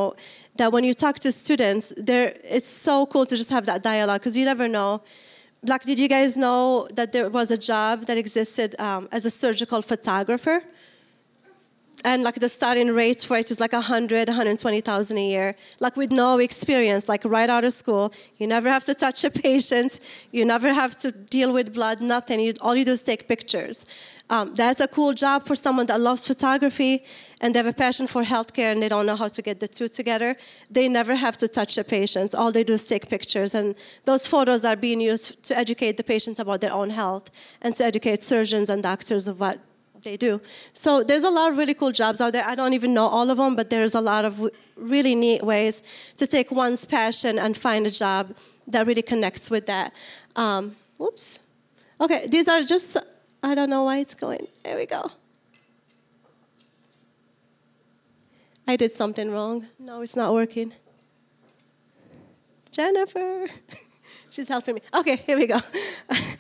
that 0.59 0.71
when 0.71 0.83
you 0.87 0.93
talk 1.05 1.15
to 1.25 1.31
students, 1.31 1.85
there 2.09 2.27
it's 2.57 2.71
so 2.89 2.95
cool 3.11 3.25
to 3.31 3.35
just 3.41 3.51
have 3.57 3.65
that 3.71 3.81
dialogue 3.91 4.19
because 4.21 4.37
you 4.39 4.45
never 4.53 4.67
know. 4.77 4.89
Like, 5.71 5.83
did 5.89 5.97
you 6.03 6.09
guys 6.17 6.31
know 6.45 6.87
that 6.97 7.11
there 7.15 7.27
was 7.39 7.49
a 7.57 7.59
job 7.71 8.05
that 8.07 8.17
existed 8.23 8.69
um, 8.79 9.09
as 9.11 9.25
a 9.25 9.31
surgical 9.43 9.81
photographer? 9.91 10.57
And 12.05 12.21
like 12.23 12.35
the 12.35 12.47
starting 12.47 12.91
rates 12.93 13.23
for 13.23 13.35
it 13.35 13.49
is 13.49 13.59
like 13.59 13.73
100 13.73 14.29
120000 14.29 15.17
a 15.17 15.27
year 15.27 15.55
like 15.79 15.97
with 15.97 16.11
no 16.11 16.37
experience 16.37 17.09
like 17.09 17.25
right 17.25 17.49
out 17.49 17.63
of 17.63 17.73
school. 17.73 18.13
You 18.37 18.45
never 18.45 18.69
have 18.69 18.85
to 18.85 18.93
touch 18.93 19.23
a 19.23 19.31
patient. 19.31 19.99
You 20.31 20.45
never 20.45 20.71
have 20.71 20.95
to 20.97 21.11
deal 21.11 21.51
with 21.51 21.73
blood 21.73 22.01
nothing. 22.01 22.39
You, 22.39 22.53
all 22.61 22.75
you 22.75 22.85
do 22.85 22.91
is 22.91 23.01
take 23.01 23.27
pictures. 23.27 23.85
Um, 24.29 24.53
that's 24.53 24.81
a 24.81 24.87
cool 24.87 25.13
job 25.13 25.45
for 25.47 25.55
someone 25.55 25.87
that 25.87 25.99
loves 25.99 26.27
photography 26.27 27.03
and 27.41 27.53
they 27.53 27.59
have 27.59 27.67
a 27.67 27.73
passion 27.73 28.05
for 28.07 28.23
healthcare 28.23 28.71
and 28.71 28.81
they 28.81 28.89
don't 28.89 29.07
know 29.07 29.15
how 29.15 29.27
to 29.27 29.41
get 29.41 29.59
the 29.59 29.67
two 29.67 29.87
together. 29.87 30.35
They 30.69 30.87
never 30.87 31.15
have 31.15 31.37
to 31.37 31.47
touch 31.47 31.77
a 31.79 31.83
patient. 31.83 32.35
All 32.35 32.51
they 32.51 32.63
do 32.63 32.73
is 32.73 32.85
take 32.85 33.09
pictures. 33.09 33.55
And 33.55 33.75
those 34.05 34.27
photos 34.27 34.63
are 34.63 34.75
being 34.75 35.01
used 35.01 35.43
to 35.43 35.57
educate 35.57 35.97
the 35.97 36.03
patients 36.03 36.39
about 36.39 36.61
their 36.61 36.73
own 36.73 36.91
health 36.91 37.31
and 37.63 37.75
to 37.75 37.83
educate 37.83 38.21
surgeons 38.21 38.69
and 38.69 38.83
doctors 38.83 39.27
of 39.27 39.39
what 39.39 39.59
they 40.05 40.15
do. 40.15 40.39
So 40.71 41.03
there's 41.03 41.23
a 41.23 41.29
lot 41.29 41.51
of 41.51 41.57
really 41.57 41.73
cool 41.73 41.91
jobs 41.91 42.21
out 42.21 42.31
there. 42.31 42.45
I 42.45 42.55
don't 42.55 42.73
even 42.73 42.93
know 42.93 43.07
all 43.07 43.29
of 43.29 43.37
them, 43.37 43.55
but 43.55 43.69
there's 43.69 43.95
a 43.95 43.99
lot 43.99 44.23
of 44.23 44.49
really 44.77 45.15
neat 45.15 45.43
ways 45.43 45.83
to 46.15 46.27
take 46.27 46.51
one's 46.51 46.85
passion 46.85 47.37
and 47.39 47.57
find 47.57 47.85
a 47.85 47.91
job 47.91 48.33
that 48.67 48.87
really 48.87 49.01
connects 49.01 49.49
with 49.49 49.65
that. 49.65 49.91
Um, 50.35 50.75
oops. 51.01 51.39
Okay, 51.99 52.27
these 52.27 52.47
are 52.47 52.61
just, 52.63 52.95
I 53.43 53.55
don't 53.55 53.69
know 53.69 53.83
why 53.83 53.97
it's 53.97 54.13
going. 54.13 54.47
There 54.63 54.77
we 54.77 54.85
go. 54.85 55.11
I 58.67 58.75
did 58.75 58.91
something 58.91 59.31
wrong. 59.31 59.67
No, 59.79 60.01
it's 60.01 60.15
not 60.15 60.33
working. 60.33 60.73
Jennifer. 62.71 63.47
She's 64.29 64.47
helping 64.47 64.75
me. 64.75 64.81
Okay, 64.93 65.17
here 65.25 65.37
we 65.37 65.47
go. 65.47 65.59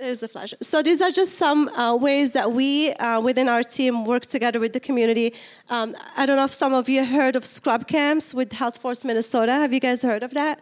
There's 0.00 0.22
a 0.22 0.28
flash. 0.28 0.54
So 0.62 0.82
these 0.82 1.02
are 1.02 1.10
just 1.10 1.34
some 1.34 1.68
uh, 1.68 1.94
ways 1.94 2.32
that 2.32 2.50
we 2.52 2.90
uh, 2.94 3.20
within 3.20 3.48
our 3.48 3.62
team 3.62 4.06
work 4.06 4.22
together 4.22 4.58
with 4.58 4.72
the 4.72 4.80
community. 4.80 5.34
Um, 5.68 5.94
I 6.16 6.24
don't 6.24 6.36
know 6.36 6.46
if 6.46 6.54
some 6.54 6.72
of 6.72 6.88
you 6.88 7.04
heard 7.04 7.36
of 7.36 7.44
scrub 7.44 7.86
camps 7.86 8.32
with 8.32 8.50
Health 8.50 8.78
Force 8.78 9.04
Minnesota. 9.04 9.52
Have 9.52 9.74
you 9.74 9.80
guys 9.80 10.00
heard 10.00 10.22
of 10.22 10.32
that? 10.32 10.58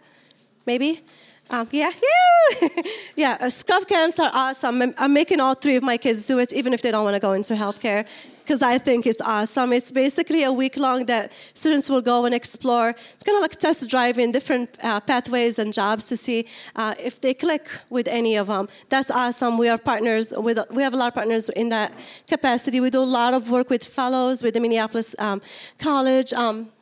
Maybe. 0.66 1.04
Um, 1.50 1.68
yeah, 1.70 1.92
yeah. 3.14 3.38
Uh, 3.40 3.48
scrub 3.48 3.86
camps 3.86 4.18
are 4.18 4.32
awesome. 4.34 4.82
I'm, 4.82 4.94
I'm, 4.98 5.12
making 5.12 5.38
all 5.38 5.54
three 5.54 5.76
of 5.76 5.84
my 5.84 5.98
kids 5.98 6.26
do 6.26 6.40
it, 6.40 6.52
even 6.52 6.74
if 6.74 6.82
they 6.82 6.90
don't 6.90 7.04
want 7.04 7.14
to 7.14 7.20
go 7.20 7.32
into 7.32 7.54
healthcare 7.54 8.06
because 8.48 8.62
I 8.62 8.78
think 8.78 9.06
it's 9.06 9.20
awesome. 9.20 9.74
It's 9.74 9.90
basically 9.90 10.42
a 10.42 10.50
week 10.50 10.78
long 10.78 11.04
that 11.04 11.32
students 11.52 11.90
will 11.90 12.00
go 12.00 12.24
and 12.24 12.34
explore. 12.34 12.88
It's 12.88 13.22
kind 13.22 13.36
of 13.36 13.42
like 13.42 13.56
test 13.56 13.90
driving 13.90 14.32
different 14.32 14.70
uh, 14.82 15.00
pathways 15.00 15.58
and 15.58 15.70
jobs 15.70 16.06
to 16.06 16.16
see 16.16 16.46
uh, 16.74 16.94
if 16.98 17.20
they 17.20 17.34
click 17.34 17.68
with 17.90 18.08
any 18.08 18.36
of 18.36 18.46
them. 18.46 18.70
That's 18.88 19.10
awesome. 19.10 19.58
We 19.58 19.68
are 19.68 19.76
partners 19.76 20.32
with, 20.34 20.58
we 20.70 20.82
have 20.82 20.94
a 20.94 20.96
lot 20.96 21.08
of 21.08 21.14
partners 21.14 21.50
in 21.50 21.68
that 21.68 21.92
capacity. 22.26 22.80
We 22.80 22.88
do 22.88 23.00
a 23.00 23.12
lot 23.20 23.34
of 23.34 23.50
work 23.50 23.68
with 23.68 23.84
fellows 23.84 24.42
with 24.42 24.54
the 24.54 24.60
Minneapolis 24.60 25.14
um, 25.18 25.42
College. 25.78 26.32
Um, 26.32 26.72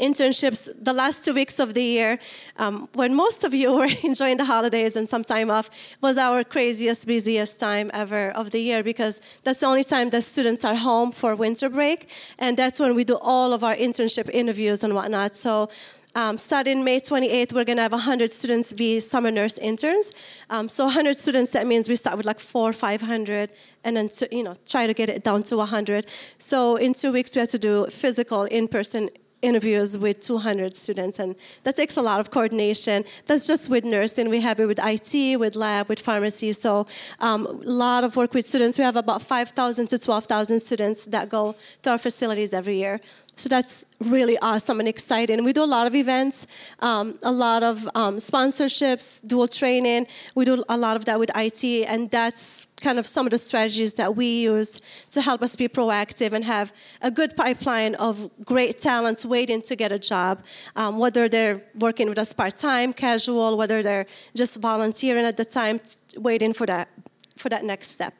internships 0.00 0.68
the 0.82 0.92
last 0.92 1.24
two 1.24 1.32
weeks 1.32 1.58
of 1.58 1.74
the 1.74 1.82
year 1.82 2.18
um, 2.58 2.88
when 2.94 3.14
most 3.14 3.44
of 3.44 3.54
you 3.54 3.72
were 3.78 3.88
enjoying 4.02 4.36
the 4.36 4.44
holidays 4.44 4.96
and 4.96 5.08
some 5.08 5.24
time 5.24 5.50
off 5.50 5.70
was 6.00 6.18
our 6.18 6.44
craziest 6.44 7.06
busiest 7.06 7.58
time 7.58 7.90
ever 7.94 8.30
of 8.30 8.50
the 8.50 8.60
year 8.60 8.82
because 8.82 9.20
that's 9.44 9.60
the 9.60 9.66
only 9.66 9.84
time 9.84 10.10
that 10.10 10.22
students 10.22 10.64
are 10.64 10.74
home 10.74 11.12
for 11.12 11.34
winter 11.34 11.68
break 11.68 12.08
and 12.38 12.56
that's 12.56 12.78
when 12.78 12.94
we 12.94 13.04
do 13.04 13.18
all 13.22 13.52
of 13.52 13.64
our 13.64 13.74
internship 13.74 14.28
interviews 14.30 14.82
and 14.84 14.94
whatnot 14.94 15.34
so 15.34 15.68
um, 16.16 16.38
starting 16.38 16.82
May 16.82 16.98
28th, 16.98 17.52
we're 17.52 17.64
going 17.64 17.76
to 17.76 17.82
have 17.82 17.92
100 17.92 18.32
students 18.32 18.72
be 18.72 19.00
summer 19.00 19.30
nurse 19.30 19.58
interns. 19.58 20.12
Um, 20.48 20.66
so 20.66 20.86
100 20.86 21.14
students, 21.14 21.50
that 21.50 21.66
means 21.66 21.90
we 21.90 21.96
start 21.96 22.16
with 22.16 22.24
like 22.24 22.40
four, 22.40 22.70
or 22.70 22.72
500, 22.72 23.50
and 23.84 23.96
then 23.98 24.08
to, 24.08 24.26
you 24.34 24.42
know 24.42 24.54
try 24.66 24.86
to 24.86 24.94
get 24.94 25.10
it 25.10 25.24
down 25.24 25.42
to 25.42 25.58
100. 25.58 26.06
So 26.38 26.76
in 26.76 26.94
two 26.94 27.12
weeks, 27.12 27.36
we 27.36 27.40
have 27.40 27.50
to 27.50 27.58
do 27.58 27.86
physical 27.88 28.44
in-person 28.44 29.10
interviews 29.42 29.98
with 29.98 30.20
200 30.20 30.76
students, 30.76 31.18
and 31.18 31.36
that 31.62 31.76
takes 31.76 31.96
a 31.96 32.02
lot 32.02 32.20
of 32.20 32.30
coordination. 32.30 33.04
That's 33.26 33.46
just 33.46 33.68
with 33.68 33.84
nursing. 33.84 34.28
We 34.28 34.40
have 34.40 34.60
it 34.60 34.66
with 34.66 34.80
IT, 34.82 35.38
with 35.38 35.56
lab, 35.56 35.88
with 35.88 36.00
pharmacy. 36.00 36.52
So 36.52 36.86
um, 37.20 37.46
a 37.46 37.50
lot 37.50 38.04
of 38.04 38.16
work 38.16 38.34
with 38.34 38.46
students. 38.46 38.78
We 38.78 38.84
have 38.84 38.96
about 38.96 39.22
5,000 39.22 39.86
to 39.88 39.98
12,000 39.98 40.60
students 40.60 41.06
that 41.06 41.28
go 41.28 41.54
to 41.82 41.90
our 41.90 41.98
facilities 41.98 42.52
every 42.52 42.76
year. 42.76 43.00
So 43.38 43.50
that's 43.50 43.84
really 44.00 44.38
awesome 44.38 44.80
and 44.80 44.88
exciting. 44.88 45.44
We 45.44 45.52
do 45.52 45.62
a 45.62 45.66
lot 45.66 45.86
of 45.86 45.94
events, 45.94 46.46
um, 46.80 47.18
a 47.22 47.30
lot 47.30 47.62
of 47.62 47.86
um, 47.94 48.16
sponsorships, 48.16 49.26
dual 49.26 49.46
training. 49.46 50.06
We 50.34 50.46
do 50.46 50.64
a 50.70 50.76
lot 50.76 50.96
of 50.96 51.04
that 51.04 51.18
with 51.18 51.30
IT, 51.36 51.62
and 51.86 52.10
that's 52.10 52.66
kind 52.80 52.98
of 52.98 53.06
some 53.06 53.26
of 53.26 53.30
the 53.30 53.38
strategies 53.38 53.92
that 53.94 54.16
we 54.16 54.40
use 54.40 54.80
to 55.10 55.20
help 55.20 55.42
us 55.42 55.54
be 55.54 55.68
proactive 55.68 56.32
and 56.32 56.44
have 56.46 56.72
a 57.02 57.10
good 57.10 57.36
pipeline 57.36 57.94
of 57.96 58.30
great 58.46 58.80
talents 58.80 59.22
waiting 59.26 59.60
to 59.62 59.76
get 59.76 59.92
a 59.92 59.98
job, 59.98 60.42
um, 60.74 60.98
whether 60.98 61.28
they're 61.28 61.62
working 61.78 62.08
with 62.08 62.18
us 62.18 62.32
part 62.32 62.56
time, 62.56 62.94
casual, 62.94 63.58
whether 63.58 63.82
they're 63.82 64.06
just 64.34 64.60
volunteering 64.62 65.26
at 65.26 65.36
the 65.36 65.44
time, 65.44 65.78
waiting 66.16 66.54
for 66.54 66.64
that 66.64 66.88
for 67.36 67.50
that 67.50 67.64
next 67.64 67.88
step. 67.88 68.14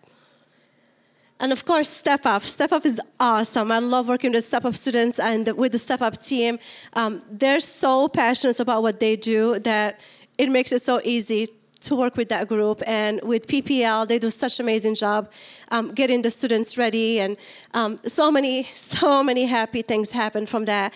And 1.38 1.52
of 1.52 1.64
course, 1.66 1.88
Step 1.88 2.24
Up. 2.24 2.42
Step 2.42 2.72
Up 2.72 2.86
is 2.86 3.00
awesome. 3.20 3.70
I 3.70 3.78
love 3.78 4.08
working 4.08 4.32
with 4.32 4.44
Step 4.44 4.64
Up 4.64 4.74
students 4.74 5.18
and 5.18 5.46
with 5.56 5.72
the 5.72 5.78
Step 5.78 6.00
Up 6.00 6.20
team. 6.20 6.58
Um, 6.94 7.22
they're 7.30 7.60
so 7.60 8.08
passionate 8.08 8.58
about 8.58 8.82
what 8.82 9.00
they 9.00 9.16
do 9.16 9.58
that 9.60 10.00
it 10.38 10.48
makes 10.48 10.72
it 10.72 10.80
so 10.80 11.00
easy 11.04 11.48
to 11.82 11.94
work 11.94 12.16
with 12.16 12.30
that 12.30 12.48
group. 12.48 12.82
And 12.86 13.20
with 13.22 13.46
PPL, 13.46 14.08
they 14.08 14.18
do 14.18 14.30
such 14.30 14.58
an 14.58 14.64
amazing 14.64 14.94
job 14.94 15.30
um, 15.70 15.92
getting 15.92 16.22
the 16.22 16.30
students 16.30 16.78
ready, 16.78 17.20
and 17.20 17.36
um, 17.74 17.98
so 18.04 18.30
many, 18.30 18.62
so 18.72 19.22
many 19.22 19.44
happy 19.44 19.82
things 19.82 20.10
happen 20.10 20.46
from 20.46 20.64
that. 20.66 20.94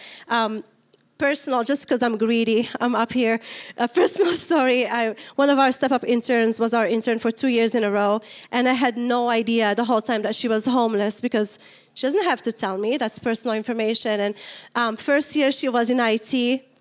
Personal, 1.20 1.64
just 1.64 1.86
because 1.86 2.02
I'm 2.02 2.16
greedy, 2.16 2.66
I'm 2.80 2.94
up 2.94 3.12
here. 3.12 3.40
A 3.76 3.86
personal 3.86 4.32
story. 4.48 4.86
I, 4.86 5.14
one 5.36 5.50
of 5.50 5.58
our 5.58 5.70
step 5.70 5.92
up 5.92 6.02
interns 6.02 6.58
was 6.58 6.72
our 6.72 6.86
intern 6.86 7.18
for 7.18 7.30
two 7.30 7.48
years 7.48 7.74
in 7.74 7.84
a 7.84 7.90
row, 7.90 8.22
and 8.52 8.66
I 8.66 8.72
had 8.72 8.96
no 8.96 9.28
idea 9.28 9.74
the 9.74 9.84
whole 9.84 10.00
time 10.00 10.22
that 10.22 10.34
she 10.34 10.48
was 10.48 10.64
homeless 10.64 11.20
because 11.20 11.58
she 11.92 12.06
doesn't 12.06 12.24
have 12.24 12.40
to 12.40 12.52
tell 12.52 12.78
me. 12.78 12.96
That's 12.96 13.18
personal 13.18 13.54
information. 13.54 14.18
And 14.18 14.34
um, 14.74 14.96
first 14.96 15.36
year 15.36 15.52
she 15.52 15.68
was 15.68 15.90
in 15.90 16.00
IT, 16.00 16.32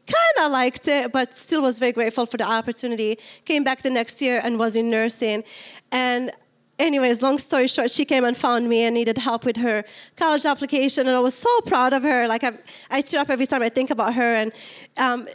kind 0.08 0.46
of 0.46 0.53
liked 0.53 0.88
it, 0.88 1.12
but 1.12 1.36
still 1.36 1.62
was 1.62 1.77
very 1.77 1.91
grateful 1.91 2.25
for 2.25 2.38
the 2.38 2.46
opportunity. 2.46 3.19
Came 3.43 3.65
back 3.65 3.81
the 3.81 3.89
next 3.89 4.22
year 4.22 4.39
and 4.41 4.58
was 4.58 4.77
in 4.77 4.89
nursing. 4.89 5.43
And 5.91 6.31
anyways, 6.79 7.21
long 7.21 7.38
story 7.38 7.67
short, 7.67 7.91
she 7.91 8.05
came 8.05 8.24
and 8.24 8.36
found 8.36 8.67
me 8.67 8.83
and 8.83 8.95
needed 8.95 9.17
help 9.17 9.45
with 9.45 9.57
her 9.57 9.83
college 10.15 10.45
application, 10.45 11.07
and 11.07 11.15
I 11.15 11.19
was 11.19 11.36
so 11.36 11.62
proud 11.62 11.93
of 11.93 12.03
her. 12.03 12.27
Like 12.27 12.43
I, 12.43 12.53
I 12.89 13.01
tear 13.01 13.21
up 13.21 13.29
every 13.29 13.45
time 13.45 13.62
I 13.62 13.69
think 13.69 13.91
about 13.91 14.13
her, 14.15 14.36
and 14.36 14.51
um, 14.98 15.27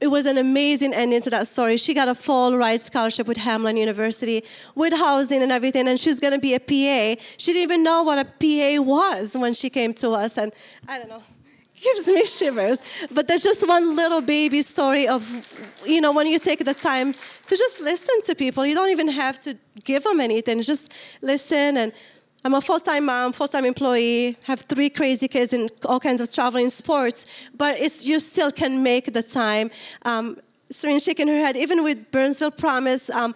it 0.00 0.08
was 0.08 0.26
an 0.26 0.38
amazing 0.38 0.92
ending 0.92 1.20
to 1.22 1.30
that 1.30 1.46
story. 1.46 1.76
She 1.76 1.94
got 1.94 2.08
a 2.08 2.14
full 2.14 2.56
ride 2.56 2.80
scholarship 2.80 3.26
with 3.26 3.38
Hamline 3.38 3.78
University, 3.78 4.44
with 4.74 4.92
housing 4.92 5.42
and 5.42 5.52
everything, 5.52 5.88
and 5.88 5.98
she's 5.98 6.20
going 6.20 6.34
to 6.34 6.40
be 6.40 6.54
a 6.54 6.60
PA. 6.60 7.22
She 7.38 7.52
didn't 7.52 7.62
even 7.62 7.82
know 7.82 8.02
what 8.02 8.18
a 8.18 8.24
PA 8.24 8.82
was 8.82 9.36
when 9.36 9.54
she 9.54 9.70
came 9.70 9.94
to 9.94 10.10
us, 10.10 10.36
and 10.36 10.52
I 10.88 10.98
don't 10.98 11.08
know 11.08 11.22
gives 11.82 12.06
me 12.06 12.24
shivers. 12.24 12.78
But 13.10 13.26
there's 13.26 13.42
just 13.42 13.66
one 13.66 13.96
little 13.96 14.20
baby 14.20 14.62
story 14.62 15.08
of, 15.08 15.22
you 15.86 16.00
know, 16.00 16.12
when 16.12 16.26
you 16.26 16.38
take 16.38 16.64
the 16.64 16.74
time 16.74 17.12
to 17.46 17.56
just 17.56 17.80
listen 17.80 18.22
to 18.22 18.34
people. 18.34 18.66
You 18.66 18.74
don't 18.74 18.90
even 18.90 19.08
have 19.08 19.40
to 19.40 19.56
give 19.84 20.04
them 20.04 20.20
anything. 20.20 20.62
Just 20.62 20.92
listen. 21.22 21.76
And 21.76 21.92
I'm 22.44 22.54
a 22.54 22.60
full-time 22.60 23.06
mom, 23.06 23.32
full-time 23.32 23.64
employee, 23.64 24.36
have 24.44 24.60
three 24.60 24.90
crazy 24.90 25.28
kids 25.28 25.52
in 25.52 25.68
all 25.84 26.00
kinds 26.00 26.20
of 26.20 26.30
traveling 26.32 26.68
sports. 26.68 27.48
But 27.56 27.78
it's 27.78 28.06
you 28.06 28.18
still 28.18 28.52
can 28.52 28.82
make 28.82 29.12
the 29.12 29.22
time. 29.22 29.70
Um, 30.02 30.38
Serene 30.70 31.00
shaking 31.00 31.28
her 31.28 31.38
head. 31.38 31.56
Even 31.56 31.82
with 31.82 32.10
Burnsville 32.12 32.52
Promise, 32.52 33.10
um, 33.10 33.34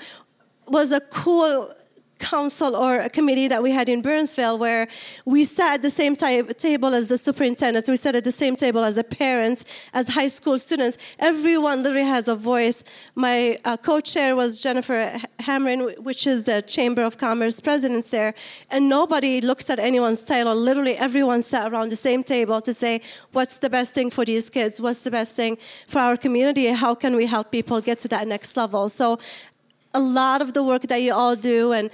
was 0.68 0.92
a 0.92 1.00
cool 1.00 1.70
council 2.18 2.76
or 2.76 3.00
a 3.00 3.10
committee 3.10 3.48
that 3.48 3.62
we 3.62 3.70
had 3.70 3.88
in 3.88 4.00
Burnsville 4.02 4.58
where 4.58 4.88
we 5.24 5.44
sat 5.44 5.74
at 5.74 5.82
the 5.82 5.90
same 5.90 6.14
table 6.14 6.94
as 6.94 7.08
the 7.08 7.18
superintendent, 7.18 7.88
we 7.88 7.96
sat 7.96 8.14
at 8.14 8.24
the 8.24 8.32
same 8.32 8.56
table 8.56 8.82
as 8.84 8.94
the 8.96 9.04
parents, 9.04 9.64
as 9.92 10.08
high 10.08 10.28
school 10.28 10.58
students. 10.58 10.96
Everyone 11.18 11.82
literally 11.82 12.06
has 12.06 12.28
a 12.28 12.36
voice. 12.36 12.84
My 13.14 13.58
uh, 13.64 13.76
co-chair 13.76 14.36
was 14.36 14.60
Jennifer 14.60 15.20
Hamrin, 15.40 15.98
which 15.98 16.26
is 16.26 16.44
the 16.44 16.62
Chamber 16.62 17.02
of 17.02 17.18
Commerce 17.18 17.60
president 17.60 18.10
there, 18.10 18.34
and 18.70 18.88
nobody 18.88 19.40
looked 19.40 19.70
at 19.70 19.78
anyone's 19.78 20.24
title. 20.24 20.54
Literally 20.54 20.96
everyone 20.96 21.42
sat 21.42 21.72
around 21.72 21.90
the 21.90 21.96
same 21.96 22.22
table 22.22 22.60
to 22.60 22.72
say, 22.72 23.00
what's 23.32 23.58
the 23.58 23.70
best 23.70 23.94
thing 23.94 24.10
for 24.10 24.24
these 24.24 24.48
kids? 24.50 24.80
What's 24.80 25.02
the 25.02 25.10
best 25.10 25.36
thing 25.36 25.58
for 25.86 25.98
our 25.98 26.16
community? 26.16 26.66
How 26.66 26.94
can 26.94 27.16
we 27.16 27.26
help 27.26 27.50
people 27.50 27.80
get 27.80 27.98
to 28.00 28.08
that 28.08 28.26
next 28.28 28.56
level? 28.56 28.88
So 28.88 29.18
a 29.94 30.00
lot 30.00 30.42
of 30.42 30.52
the 30.52 30.62
work 30.62 30.82
that 30.82 31.00
you 31.00 31.14
all 31.14 31.36
do 31.36 31.72
and 31.72 31.90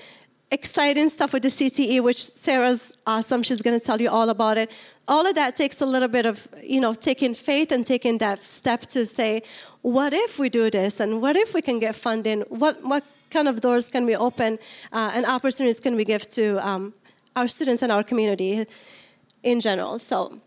exciting 0.51 1.09
stuff 1.09 1.33
with 1.33 1.43
the 1.43 1.49
CTE, 1.49 2.03
which 2.03 2.25
Sarah's 2.25 2.93
awesome. 3.07 3.43
She's 3.43 3.63
going 3.63 3.79
to 3.79 3.85
tell 3.85 4.01
you 4.01 4.11
all 4.11 4.31
about 4.31 4.59
it. 4.59 4.71
All 5.07 5.27
of 5.27 5.35
that 5.37 5.55
takes 5.55 5.81
a 5.81 5.87
little 5.87 6.09
bit 6.09 6.27
of, 6.27 6.49
you 6.63 6.81
know, 6.81 6.93
taking 6.93 7.35
faith 7.35 7.71
and 7.71 7.87
taking 7.87 8.19
that 8.19 8.45
step 8.45 8.81
to 8.83 9.07
say, 9.07 9.43
what 9.83 10.13
if 10.13 10.39
we 10.39 10.49
do 10.49 10.71
this? 10.71 10.99
And 10.99 11.23
what 11.23 11.37
if 11.37 11.55
we 11.55 11.63
can 11.63 11.79
get 11.79 11.95
funding? 11.95 12.41
What, 12.49 12.83
what 12.83 13.05
kind 13.31 13.47
of 13.47 13.61
doors 13.61 13.89
can 13.89 14.07
we 14.07 14.17
open 14.17 14.59
uh, 14.93 15.13
and 15.15 15.25
opportunities 15.25 15.79
can 15.79 15.95
we 15.95 16.05
give 16.05 16.29
to 16.31 16.67
um, 16.67 16.95
our 17.37 17.47
students 17.47 17.83
and 17.83 17.93
our 17.93 18.03
community 18.03 18.67
in 19.45 19.61
general? 19.61 19.99
So 20.01 20.41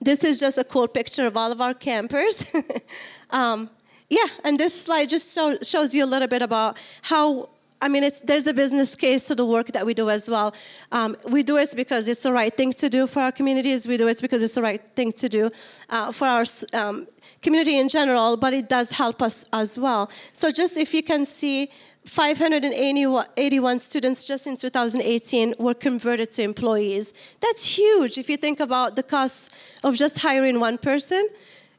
this 0.00 0.22
is 0.22 0.38
just 0.38 0.58
a 0.58 0.64
cool 0.64 0.86
picture 0.86 1.26
of 1.26 1.36
all 1.36 1.50
of 1.50 1.60
our 1.60 1.74
campers. 1.74 2.44
um, 3.30 3.68
yeah, 4.10 4.26
and 4.44 4.58
this 4.58 4.82
slide 4.84 5.08
just 5.08 5.32
show, 5.32 5.56
shows 5.62 5.94
you 5.94 6.04
a 6.04 6.10
little 6.14 6.28
bit 6.28 6.42
about 6.42 6.76
how 7.02 7.48
I 7.82 7.88
mean, 7.88 8.10
there's 8.24 8.46
a 8.46 8.52
business 8.52 8.94
case 8.94 9.26
to 9.28 9.34
the 9.34 9.46
work 9.46 9.68
that 9.68 9.86
we 9.86 9.94
do 9.94 10.10
as 10.10 10.28
well. 10.28 10.54
Um, 10.92 11.16
we 11.30 11.42
do 11.42 11.56
it 11.56 11.72
because 11.74 12.08
it's 12.08 12.22
the 12.22 12.32
right 12.32 12.54
thing 12.54 12.72
to 12.72 12.90
do 12.90 13.06
for 13.06 13.20
our 13.20 13.32
communities. 13.32 13.88
We 13.88 13.96
do 13.96 14.06
it 14.06 14.20
because 14.20 14.42
it's 14.42 14.54
the 14.54 14.60
right 14.60 14.82
thing 14.94 15.12
to 15.12 15.30
do 15.30 15.50
uh, 15.88 16.12
for 16.12 16.26
our 16.26 16.44
um, 16.74 17.08
community 17.40 17.78
in 17.78 17.88
general, 17.88 18.36
but 18.36 18.52
it 18.52 18.68
does 18.68 18.90
help 18.90 19.22
us 19.22 19.46
as 19.54 19.78
well. 19.78 20.10
So, 20.34 20.50
just 20.50 20.76
if 20.76 20.92
you 20.92 21.02
can 21.02 21.24
see, 21.24 21.70
581 22.04 23.78
students 23.78 24.24
just 24.24 24.46
in 24.46 24.58
2018 24.58 25.54
were 25.58 25.74
converted 25.74 26.30
to 26.32 26.42
employees. 26.42 27.14
That's 27.40 27.78
huge. 27.78 28.18
If 28.18 28.28
you 28.28 28.36
think 28.36 28.60
about 28.60 28.96
the 28.96 29.02
cost 29.02 29.54
of 29.84 29.94
just 29.94 30.18
hiring 30.18 30.60
one 30.60 30.76
person, 30.76 31.26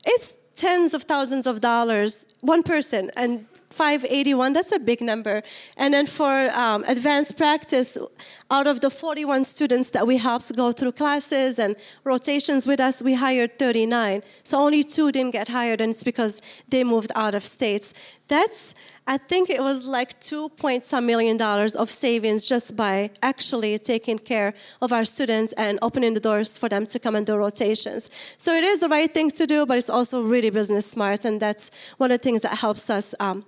it's 0.04 0.36
tens 0.62 0.94
of 0.94 1.02
thousands 1.04 1.48
of 1.48 1.60
dollars, 1.60 2.28
one 2.42 2.62
person, 2.62 3.10
and 3.18 3.48
581, 3.72 4.54
that's 4.54 4.72
a 4.72 4.80
big 4.80 5.02
number. 5.02 5.42
And 5.76 5.92
then 5.94 6.06
for 6.06 6.52
um, 6.54 6.84
advanced 6.88 7.36
practice, 7.36 7.98
out 8.52 8.68
of 8.68 8.82
the 8.82 8.92
41 8.92 9.44
students 9.46 9.90
that 9.92 10.06
we 10.06 10.18
helped 10.18 10.56
go 10.56 10.72
through 10.72 10.92
classes 10.92 11.58
and 11.58 11.76
rotations 12.04 12.68
with 12.68 12.80
us, 12.80 13.02
we 13.02 13.16
hired 13.16 13.58
39. 13.58 14.22
So 14.44 14.60
only 14.60 14.84
two 14.84 15.12
didn't 15.12 15.32
get 15.32 15.48
hired, 15.48 15.82
and 15.82 15.90
it's 15.92 16.04
because 16.04 16.44
they 16.68 16.84
moved 16.84 17.12
out 17.16 17.34
of 17.34 17.44
states. 17.44 17.96
That's 18.28 18.76
I 19.08 19.18
think 19.18 19.50
it 19.50 19.60
was 19.60 19.84
like 19.84 20.20
two 20.20 20.50
point 20.50 20.84
some 20.84 21.06
million 21.06 21.36
dollars 21.36 21.76
of 21.76 21.90
savings 21.90 22.48
just 22.48 22.76
by 22.76 23.10
actually 23.22 23.80
taking 23.80 24.20
care 24.20 24.54
of 24.82 24.94
our 24.94 25.06
students 25.06 25.54
and 25.54 25.80
opening 25.82 26.14
the 26.14 26.20
doors 26.20 26.58
for 26.58 26.70
them 26.70 26.86
to 26.86 27.00
come 27.00 27.16
and 27.16 27.26
do 27.26 27.36
rotations. 27.36 28.12
So 28.38 28.54
it 28.54 28.64
is 28.64 28.80
the 28.80 28.90
right 28.90 29.12
thing 29.12 29.32
to 29.32 29.48
do, 29.48 29.66
but 29.66 29.78
it's 29.78 29.90
also 29.90 30.22
really 30.22 30.50
business 30.50 30.86
smart, 30.86 31.26
and 31.26 31.40
that's 31.40 31.72
one 31.98 32.12
of 32.12 32.20
the 32.20 32.24
things 32.24 32.44
that 32.44 32.58
helps 32.58 32.90
us 32.90 33.16
um, 33.20 33.44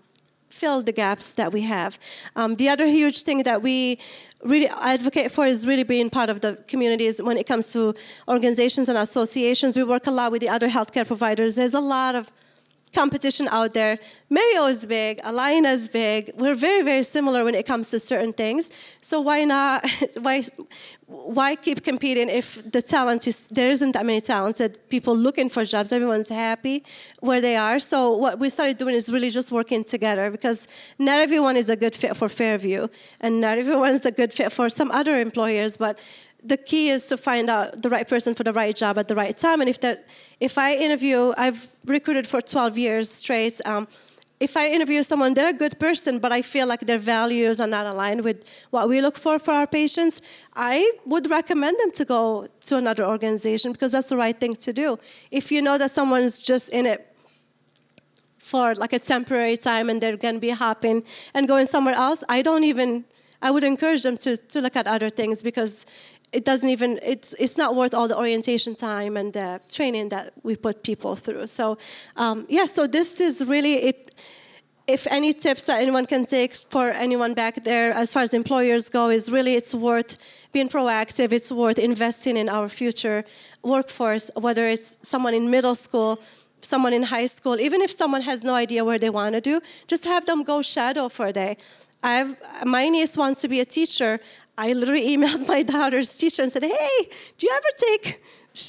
fill 0.50 0.82
the 0.82 0.92
gaps 0.92 1.34
that 1.34 1.52
we 1.52 1.62
have. 1.62 2.00
Um, 2.36 2.56
the 2.56 2.70
other 2.70 2.88
huge 2.88 3.22
thing 3.22 3.44
that 3.44 3.62
we 3.62 4.00
really 4.44 4.68
advocate 4.82 5.32
for 5.32 5.46
is 5.46 5.66
really 5.66 5.84
being 5.84 6.10
part 6.10 6.30
of 6.30 6.42
the 6.42 6.58
communities 6.68 7.22
when 7.22 7.38
it 7.38 7.46
comes 7.46 7.72
to 7.74 7.94
organizations 8.28 8.90
and 8.90 8.98
associations. 8.98 9.78
We 9.78 9.84
work 9.84 10.08
a 10.08 10.12
lot 10.12 10.32
with 10.32 10.42
the 10.42 10.50
other 10.50 10.68
healthcare 10.68 11.08
providers. 11.08 11.56
There's 11.56 11.74
a 11.74 11.80
lot 11.80 12.16
of 12.16 12.32
competition 12.94 13.48
out 13.50 13.74
there. 13.74 14.00
Mayo 14.30 14.66
is 14.66 14.86
big, 14.86 15.22
Allina 15.22 15.72
is 15.74 15.90
big. 15.90 16.32
We're 16.36 16.56
very, 16.56 16.84
very 16.84 17.04
similar 17.04 17.44
when 17.44 17.56
it 17.56 17.66
comes 17.66 17.90
to 17.92 18.00
certain 18.00 18.34
things. 18.34 18.72
So 19.02 19.22
why 19.22 19.44
not? 19.46 19.86
Why, 20.22 20.42
why 21.08 21.56
keep 21.56 21.84
competing 21.84 22.30
if 22.30 22.48
the 22.72 22.82
talent 22.82 23.28
is 23.28 23.48
there? 23.50 23.70
Isn't 23.70 23.92
that 23.92 24.06
many 24.06 24.22
talented 24.22 24.90
people 24.90 25.16
looking 25.16 25.50
for 25.50 25.64
jobs? 25.66 25.92
Everyone's 25.92 26.30
happy 26.30 26.84
where 27.20 27.42
they 27.42 27.56
are. 27.56 27.80
So 27.80 28.18
what 28.18 28.40
we 28.40 28.50
started 28.50 28.78
doing 28.78 28.96
is 28.96 29.12
really 29.12 29.30
just 29.30 29.52
working 29.52 29.84
together 29.84 30.32
because 30.32 30.68
not 30.98 31.20
everyone 31.20 31.56
is 31.58 31.70
a 31.70 31.76
good 31.76 31.96
fit 31.96 32.16
for 32.16 32.30
Fairview, 32.30 32.88
and 33.22 33.42
not 33.42 33.58
everyone's 33.58 34.06
a 34.06 34.12
good 34.12 34.34
fit 34.34 34.52
for 34.52 34.70
some 34.70 34.90
other 34.92 35.20
employers, 35.20 35.78
but 35.78 36.00
the 36.44 36.58
key 36.58 36.90
is 36.90 37.08
to 37.08 37.18
find 37.18 37.50
out 37.50 37.82
the 37.82 37.90
right 37.90 38.08
person 38.08 38.34
for 38.36 38.44
the 38.44 38.54
right 38.54 38.76
job 38.76 38.98
at 38.98 39.08
the 39.08 39.16
right 39.16 39.36
time. 39.36 39.62
And 39.62 39.70
if 39.70 39.80
that, 39.82 40.08
if 40.40 40.58
I 40.58 40.76
interview, 40.76 41.34
I've 41.38 41.68
recruited 41.86 42.28
for 42.28 42.42
12 42.42 42.78
years 42.78 43.10
straight. 43.10 43.62
Um, 43.66 43.88
if 44.40 44.58
I 44.58 44.68
interview 44.68 45.02
someone, 45.04 45.34
they're 45.36 45.50
a 45.50 45.54
good 45.54 45.80
person, 45.80 46.20
but 46.20 46.34
I 46.34 46.42
feel 46.42 46.68
like 46.68 46.82
their 46.82 46.98
values 46.98 47.62
are 47.62 47.68
not 47.68 47.86
aligned 47.86 48.26
with 48.26 48.46
what 48.72 48.90
we 48.90 49.00
look 49.00 49.18
for 49.18 49.40
for 49.40 49.52
our 49.52 49.68
patients, 49.68 50.22
I 50.54 50.92
would 51.06 51.30
recommend 51.30 51.80
them 51.80 51.92
to 51.92 52.04
go 52.04 52.48
to 52.66 52.78
another 52.78 53.06
organization 53.06 53.72
because 53.72 53.94
that's 53.94 54.10
the 54.10 54.18
right 54.18 54.38
thing 54.38 54.56
to 54.56 54.74
do. 54.74 55.00
If 55.32 55.50
you 55.50 55.62
know 55.62 55.78
that 55.78 55.92
someone's 55.92 56.42
just 56.42 56.70
in 56.70 56.86
it 56.86 57.16
for 58.38 58.76
like 58.76 58.92
a 58.92 59.00
temporary 59.00 59.56
time 59.56 59.90
and 59.90 60.02
they're 60.02 60.18
going 60.18 60.36
to 60.36 60.42
be 60.42 60.50
hopping 60.50 61.04
and 61.34 61.48
going 61.48 61.66
somewhere 61.66 61.96
else, 61.96 62.22
I 62.28 62.42
don't 62.42 62.66
even 62.66 63.06
I 63.44 63.52
would 63.52 63.66
encourage 63.66 64.04
them 64.04 64.18
to, 64.20 64.38
to 64.38 64.62
look 64.62 64.78
at 64.78 64.88
other 64.88 65.10
things 65.10 65.44
because 65.44 65.86
it 66.34 66.44
doesn't 66.44 66.70
even 66.70 67.00
it's 67.04 67.34
it's 67.40 67.58
not 67.58 67.76
worth 67.76 67.94
all 67.94 68.08
the 68.08 68.18
orientation 68.18 68.76
time 68.76 69.16
and 69.16 69.34
the 69.34 69.62
training 69.70 70.10
that 70.10 70.34
we 70.44 70.56
put 70.56 70.84
people 70.84 71.16
through. 71.16 71.48
So 71.48 71.78
um, 72.18 72.46
yeah 72.50 72.66
so 72.66 72.88
this 72.88 73.22
is 73.22 73.46
really 73.46 73.76
it 73.90 74.16
if 74.86 75.08
any 75.08 75.32
tips 75.32 75.64
that 75.66 75.82
anyone 75.82 76.06
can 76.06 76.26
take 76.26 76.54
for 76.56 76.90
anyone 76.90 77.34
back 77.34 77.64
there 77.64 77.94
as 77.94 78.12
far 78.12 78.24
as 78.24 78.34
employers 78.34 78.90
go 78.90 79.10
is 79.10 79.32
really 79.32 79.54
it's 79.54 79.74
worth 79.74 80.22
being 80.52 80.70
proactive. 80.70 81.32
It's 81.32 81.52
worth 81.52 81.80
investing 81.80 82.36
in 82.36 82.50
our 82.50 82.68
future 82.68 83.24
workforce 83.62 84.30
whether 84.36 84.66
it's 84.68 84.98
someone 85.02 85.34
in 85.34 85.50
middle 85.50 85.76
school 85.76 86.20
someone 86.62 86.94
in 86.94 87.04
high 87.04 87.26
school. 87.26 87.60
Even 87.60 87.82
if 87.82 87.92
someone 87.92 88.22
has 88.22 88.42
no 88.42 88.54
idea 88.54 88.86
where 88.86 88.98
they 88.98 89.10
want 89.10 89.36
to 89.36 89.42
do 89.42 89.62
just 89.88 90.04
have 90.06 90.26
them 90.26 90.44
go 90.44 90.62
shadow 90.62 91.10
for 91.10 91.28
a 91.28 91.34
day. 91.34 91.58
I've, 92.04 92.36
my 92.66 92.90
niece 92.90 93.16
wants 93.18 93.42
to 93.42 93.48
be 93.48 93.62
a 93.62 93.66
teacher. 93.66 94.20
I 94.58 94.74
literally 94.74 95.16
emailed 95.16 95.48
my 95.48 95.64
daughter's 95.64 96.16
teacher 96.18 96.44
and 96.44 96.52
said, 96.52 96.64
"Hey, 96.64 97.10
do 97.38 97.48
you 97.48 97.54
ever 97.54 97.68
take, 97.78 98.24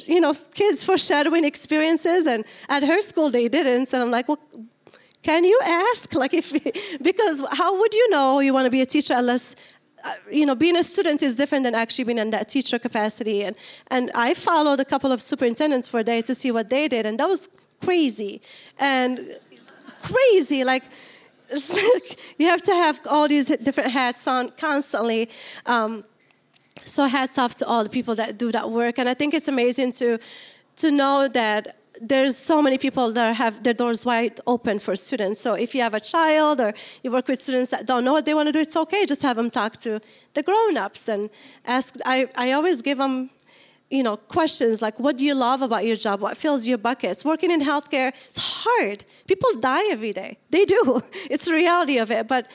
you 0.06 0.20
know, 0.20 0.34
kids 0.54 0.84
for 0.84 0.96
shadowing 0.98 1.44
experiences?" 1.44 2.26
And 2.26 2.44
at 2.68 2.82
her 2.82 3.02
school 3.02 3.30
they 3.30 3.48
didn't. 3.48 3.92
And 3.92 4.02
I'm 4.02 4.10
like, 4.10 4.28
"Well, 4.28 4.40
can 5.22 5.44
you 5.44 5.58
ask? 5.64 6.14
Like, 6.22 6.34
if 6.34 6.52
because 7.02 7.44
how 7.52 7.78
would 7.80 7.94
you 7.94 8.10
know 8.10 8.40
you 8.40 8.52
want 8.54 8.66
to 8.66 8.70
be 8.70 8.80
a 8.80 8.86
teacher 8.86 9.14
unless?" 9.16 9.54
Uh, 10.06 10.12
you 10.30 10.44
know, 10.44 10.54
being 10.54 10.76
a 10.76 10.84
student 10.84 11.22
is 11.22 11.34
different 11.34 11.64
than 11.64 11.74
actually 11.74 12.04
being 12.04 12.18
in 12.18 12.28
that 12.28 12.46
teacher 12.46 12.78
capacity. 12.78 13.42
And, 13.42 13.56
and 13.90 14.10
I 14.14 14.34
followed 14.34 14.78
a 14.78 14.84
couple 14.84 15.10
of 15.10 15.22
superintendents 15.22 15.88
for 15.88 16.00
a 16.00 16.04
day 16.04 16.20
to 16.20 16.34
see 16.34 16.50
what 16.50 16.68
they 16.68 16.88
did, 16.88 17.06
and 17.06 17.18
that 17.20 17.26
was 17.26 17.48
crazy. 17.80 18.42
And 18.78 19.18
crazy. 20.02 20.64
Like, 20.64 20.84
you 22.38 22.48
have 22.48 22.62
to 22.62 22.72
have 22.72 23.00
all 23.06 23.28
these 23.28 23.46
different 23.46 23.90
hats 23.90 24.26
on 24.26 24.50
constantly. 24.50 25.28
Um, 25.66 26.04
so 26.84 27.06
hats 27.06 27.38
off 27.38 27.54
to 27.56 27.66
all 27.66 27.84
the 27.84 27.90
people 27.90 28.14
that 28.16 28.38
do 28.38 28.50
that 28.52 28.70
work, 28.70 28.98
and 28.98 29.08
I 29.08 29.14
think 29.14 29.34
it's 29.34 29.48
amazing 29.48 29.92
to 29.92 30.18
to 30.76 30.90
know 30.90 31.28
that 31.28 31.76
there's 32.00 32.36
so 32.36 32.60
many 32.60 32.76
people 32.78 33.12
that 33.12 33.36
have 33.36 33.62
their 33.62 33.74
doors 33.74 34.04
wide 34.04 34.40
open 34.46 34.78
for 34.80 34.96
students. 34.96 35.40
So 35.40 35.54
if 35.54 35.74
you 35.74 35.80
have 35.82 35.94
a 35.94 36.00
child 36.00 36.60
or 36.60 36.74
you 37.02 37.12
work 37.12 37.28
with 37.28 37.40
students 37.40 37.70
that 37.70 37.86
don't 37.86 38.04
know 38.04 38.12
what 38.12 38.24
they 38.26 38.34
want 38.34 38.48
to 38.48 38.52
do, 38.52 38.58
it's 38.58 38.76
okay. 38.76 39.06
Just 39.06 39.22
have 39.22 39.36
them 39.36 39.50
talk 39.50 39.76
to 39.78 40.00
the 40.34 40.42
grown-ups 40.42 41.08
and 41.08 41.30
ask. 41.64 41.94
I, 42.04 42.28
I 42.34 42.52
always 42.52 42.82
give 42.82 42.98
them 42.98 43.30
you 43.90 44.02
know, 44.02 44.16
questions 44.16 44.82
like 44.82 44.98
what 44.98 45.16
do 45.18 45.24
you 45.24 45.34
love 45.34 45.62
about 45.62 45.84
your 45.84 45.96
job? 45.96 46.20
What 46.20 46.36
fills 46.36 46.66
your 46.66 46.78
buckets? 46.78 47.24
Working 47.24 47.50
in 47.50 47.60
healthcare, 47.60 48.12
it's 48.28 48.38
hard. 48.38 49.04
People 49.26 49.50
die 49.60 49.90
every 49.90 50.12
day. 50.12 50.38
They 50.50 50.64
do. 50.64 51.02
It's 51.30 51.46
the 51.46 51.52
reality 51.52 51.98
of 51.98 52.10
it. 52.10 52.26
But 52.28 52.46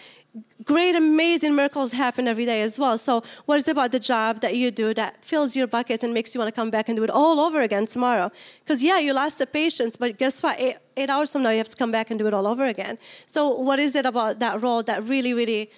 great, 0.63 0.95
amazing 0.95 1.55
miracles 1.55 1.91
happen 1.91 2.27
every 2.27 2.45
day 2.45 2.61
as 2.61 2.77
well. 2.77 2.97
So, 2.97 3.23
what 3.45 3.57
is 3.57 3.67
it 3.67 3.71
about 3.71 3.91
the 3.91 3.99
job 3.99 4.41
that 4.41 4.55
you 4.55 4.71
do 4.71 4.93
that 4.93 5.23
fills 5.23 5.55
your 5.55 5.67
bucket 5.67 6.03
and 6.03 6.13
makes 6.13 6.33
you 6.33 6.39
want 6.39 6.53
to 6.53 6.59
come 6.59 6.69
back 6.69 6.89
and 6.89 6.95
do 6.97 7.03
it 7.03 7.09
all 7.09 7.39
over 7.39 7.61
again 7.61 7.85
tomorrow? 7.85 8.31
Because, 8.59 8.83
yeah, 8.83 8.99
you 8.99 9.13
lost 9.13 9.39
the 9.39 9.47
patience, 9.47 9.95
but 9.95 10.17
guess 10.17 10.43
what? 10.43 10.59
Eight, 10.59 10.77
eight 10.97 11.09
hours 11.09 11.33
from 11.33 11.43
now, 11.43 11.49
you 11.51 11.57
have 11.57 11.69
to 11.69 11.75
come 11.75 11.91
back 11.91 12.09
and 12.09 12.19
do 12.19 12.27
it 12.27 12.33
all 12.33 12.47
over 12.47 12.65
again. 12.65 12.97
So, 13.25 13.49
what 13.49 13.79
is 13.79 13.95
it 13.95 14.05
about 14.05 14.39
that 14.39 14.61
role 14.61 14.83
that 14.83 15.03
really, 15.03 15.33
really 15.33 15.71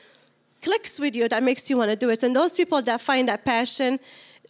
clicks 0.61 0.99
with 0.99 1.15
you 1.15 1.27
that 1.29 1.43
makes 1.43 1.69
you 1.69 1.77
want 1.77 1.91
to 1.91 1.95
do 1.95 2.09
it? 2.09 2.23
And 2.23 2.35
those 2.35 2.55
people 2.55 2.81
that 2.81 2.99
find 3.01 3.29
that 3.29 3.45
passion, 3.45 3.99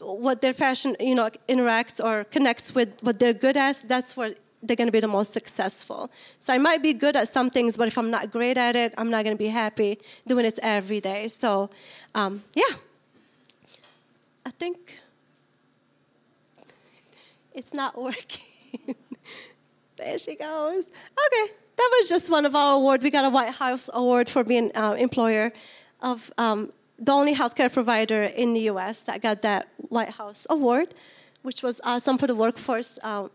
what 0.01 0.41
their 0.41 0.53
passion, 0.53 0.95
you 0.99 1.15
know, 1.15 1.29
interacts 1.47 2.03
or 2.03 2.23
connects 2.25 2.73
with 2.73 3.01
what 3.01 3.19
they're 3.19 3.33
good 3.33 3.57
at, 3.57 3.83
that's 3.87 4.17
where 4.17 4.33
they're 4.63 4.75
going 4.75 4.87
to 4.87 4.91
be 4.91 4.99
the 4.99 5.07
most 5.07 5.33
successful. 5.33 6.11
So 6.39 6.53
I 6.53 6.57
might 6.57 6.83
be 6.83 6.93
good 6.93 7.15
at 7.15 7.27
some 7.27 7.49
things, 7.49 7.77
but 7.77 7.87
if 7.87 7.97
I'm 7.97 8.11
not 8.11 8.31
great 8.31 8.57
at 8.57 8.75
it, 8.75 8.93
I'm 8.97 9.09
not 9.09 9.23
going 9.23 9.35
to 9.35 9.43
be 9.43 9.49
happy 9.49 9.99
doing 10.27 10.45
it 10.45 10.59
every 10.61 10.99
day. 10.99 11.27
So, 11.27 11.69
um, 12.15 12.43
yeah, 12.55 12.75
I 14.45 14.51
think 14.51 14.97
it's 17.53 17.73
not 17.73 17.99
working. 18.01 18.95
there 19.97 20.17
she 20.17 20.35
goes. 20.35 20.85
Okay, 20.85 21.53
that 21.77 21.89
was 21.99 22.09
just 22.09 22.29
one 22.29 22.45
of 22.45 22.55
our 22.55 22.77
awards. 22.77 23.03
We 23.03 23.11
got 23.11 23.25
a 23.25 23.29
White 23.29 23.53
House 23.53 23.89
award 23.93 24.29
for 24.29 24.43
being 24.43 24.71
uh, 24.75 24.95
employer 24.97 25.51
of 26.01 26.31
um, 26.37 26.71
the 27.01 27.11
only 27.11 27.33
healthcare 27.33 27.73
provider 27.73 28.23
in 28.23 28.53
the 28.53 28.61
US 28.71 29.03
that 29.05 29.21
got 29.21 29.41
that 29.41 29.67
White 29.89 30.11
House 30.11 30.45
award, 30.49 30.93
which 31.41 31.63
was 31.63 31.81
awesome 31.83 32.17
for 32.17 32.27
the 32.27 32.35
workforce 32.35 32.99
uh, 33.03 33.27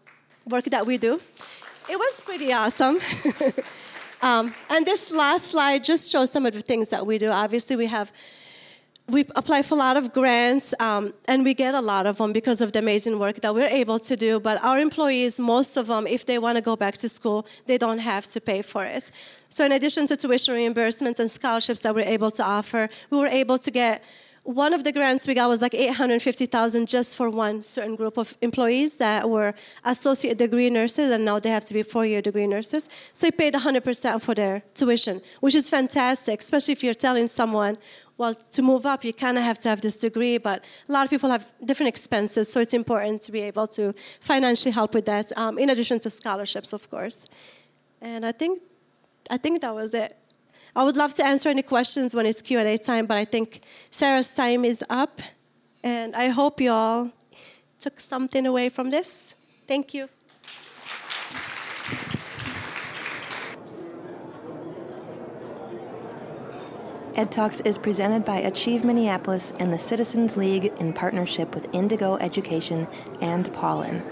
work 0.48 0.64
that 0.66 0.86
we 0.86 0.96
do. 0.96 1.20
It 1.90 1.98
was 1.98 2.20
pretty 2.20 2.52
awesome. 2.52 2.98
um, 4.22 4.54
and 4.70 4.86
this 4.86 5.12
last 5.12 5.48
slide 5.48 5.82
just 5.82 6.10
shows 6.10 6.30
some 6.30 6.46
of 6.46 6.52
the 6.52 6.60
things 6.60 6.90
that 6.90 7.04
we 7.04 7.18
do. 7.18 7.30
Obviously, 7.30 7.74
we 7.74 7.86
have 7.86 8.12
we 9.08 9.24
apply 9.36 9.62
for 9.62 9.76
a 9.76 9.78
lot 9.78 9.96
of 9.96 10.12
grants 10.12 10.74
um, 10.80 11.14
and 11.28 11.44
we 11.44 11.54
get 11.54 11.74
a 11.74 11.80
lot 11.80 12.06
of 12.06 12.18
them 12.18 12.32
because 12.32 12.60
of 12.60 12.72
the 12.72 12.80
amazing 12.80 13.18
work 13.18 13.36
that 13.40 13.54
we're 13.54 13.68
able 13.68 14.00
to 14.00 14.16
do. 14.16 14.40
But 14.40 14.62
our 14.64 14.78
employees 14.78 15.38
most 15.38 15.76
of 15.76 15.86
them 15.86 16.06
if 16.06 16.26
they 16.26 16.38
want 16.38 16.56
to 16.56 16.62
go 16.62 16.74
back 16.74 16.94
to 16.94 17.08
school 17.08 17.46
they 17.66 17.78
don't 17.78 17.98
have 17.98 18.26
to 18.28 18.40
pay 18.40 18.62
for 18.62 18.84
it. 18.84 19.12
So 19.48 19.64
in 19.64 19.72
addition 19.72 20.06
to 20.08 20.16
tuition 20.16 20.54
reimbursements 20.54 21.20
and 21.20 21.30
scholarships 21.30 21.80
that 21.80 21.94
we're 21.94 22.12
able 22.16 22.32
to 22.32 22.42
offer 22.42 22.88
we 23.10 23.18
were 23.18 23.28
able 23.28 23.58
to 23.58 23.70
get 23.70 24.02
one 24.46 24.72
of 24.72 24.84
the 24.84 24.92
grants 24.92 25.26
we 25.26 25.34
got 25.34 25.48
was 25.48 25.60
like 25.60 25.74
850,000 25.74 26.86
just 26.86 27.16
for 27.16 27.28
one 27.30 27.62
certain 27.62 27.96
group 27.96 28.16
of 28.16 28.36
employees 28.40 28.96
that 28.96 29.28
were 29.28 29.54
associate 29.84 30.38
degree 30.38 30.70
nurses 30.70 31.10
and 31.10 31.24
now 31.24 31.40
they 31.40 31.50
have 31.50 31.64
to 31.64 31.74
be 31.74 31.82
four-year 31.82 32.22
degree 32.22 32.46
nurses. 32.46 32.88
So 33.12 33.26
we 33.26 33.32
paid 33.32 33.54
100% 33.54 34.22
for 34.22 34.34
their 34.34 34.62
tuition, 34.74 35.20
which 35.40 35.56
is 35.56 35.68
fantastic, 35.68 36.40
especially 36.40 36.72
if 36.72 36.84
you're 36.84 36.94
telling 36.94 37.26
someone 37.26 37.76
well, 38.18 38.34
to 38.34 38.62
move 38.62 38.86
up, 38.86 39.04
you 39.04 39.12
kind 39.12 39.36
of 39.36 39.44
have 39.44 39.58
to 39.58 39.68
have 39.68 39.82
this 39.82 39.98
degree, 39.98 40.38
but 40.38 40.64
a 40.88 40.92
lot 40.92 41.04
of 41.04 41.10
people 41.10 41.28
have 41.28 41.44
different 41.62 41.88
expenses, 41.88 42.50
so 42.50 42.60
it's 42.60 42.72
important 42.72 43.20
to 43.20 43.30
be 43.30 43.42
able 43.42 43.66
to 43.66 43.94
financially 44.20 44.72
help 44.72 44.94
with 44.94 45.04
that, 45.04 45.36
um, 45.36 45.58
in 45.58 45.68
addition 45.68 45.98
to 46.00 46.08
scholarships, 46.08 46.72
of 46.72 46.88
course. 46.88 47.26
And 48.00 48.24
I 48.24 48.32
think, 48.32 48.62
I 49.28 49.36
think 49.36 49.60
that 49.60 49.74
was 49.74 49.92
it. 49.92 50.16
I 50.76 50.84
would 50.84 50.98
love 50.98 51.14
to 51.14 51.24
answer 51.24 51.48
any 51.48 51.62
questions 51.62 52.14
when 52.14 52.26
it's 52.26 52.42
Q&A 52.42 52.76
time, 52.76 53.06
but 53.06 53.16
I 53.16 53.24
think 53.24 53.62
Sarah's 53.90 54.34
time 54.34 54.62
is 54.62 54.84
up, 54.90 55.22
and 55.82 56.14
I 56.14 56.28
hope 56.28 56.60
you 56.60 56.70
all 56.70 57.10
took 57.80 57.98
something 57.98 58.44
away 58.44 58.68
from 58.68 58.90
this. 58.90 59.34
Thank 59.66 59.94
you. 59.94 60.10
Ed 67.14 67.32
Talks 67.32 67.60
is 67.60 67.78
presented 67.78 68.26
by 68.26 68.36
Achieve 68.36 68.84
Minneapolis 68.84 69.54
and 69.58 69.72
the 69.72 69.78
Citizens 69.78 70.36
League 70.36 70.74
in 70.78 70.92
partnership 70.92 71.54
with 71.54 71.72
Indigo 71.72 72.16
Education 72.16 72.86
and 73.22 73.50
Pollen. 73.54 74.04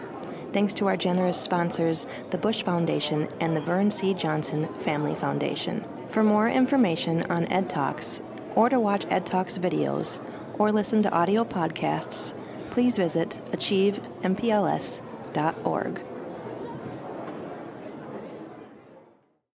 Thanks 0.54 0.72
to 0.74 0.86
our 0.86 0.96
generous 0.96 1.38
sponsors, 1.38 2.06
the 2.30 2.38
Bush 2.38 2.62
Foundation 2.62 3.28
and 3.40 3.54
the 3.54 3.60
Vern 3.60 3.90
C. 3.90 4.14
Johnson 4.14 4.72
Family 4.78 5.14
Foundation. 5.14 5.84
For 6.14 6.22
more 6.22 6.48
information 6.48 7.24
on 7.24 7.46
Ed 7.46 7.68
Talks, 7.68 8.20
or 8.54 8.68
to 8.68 8.78
watch 8.78 9.04
Ed 9.10 9.26
Talks 9.26 9.58
videos, 9.58 10.20
or 10.60 10.70
listen 10.70 11.02
to 11.02 11.10
audio 11.10 11.42
podcasts, 11.42 12.32
please 12.70 12.96
visit 12.96 13.40
achievempls.org. 13.50 16.13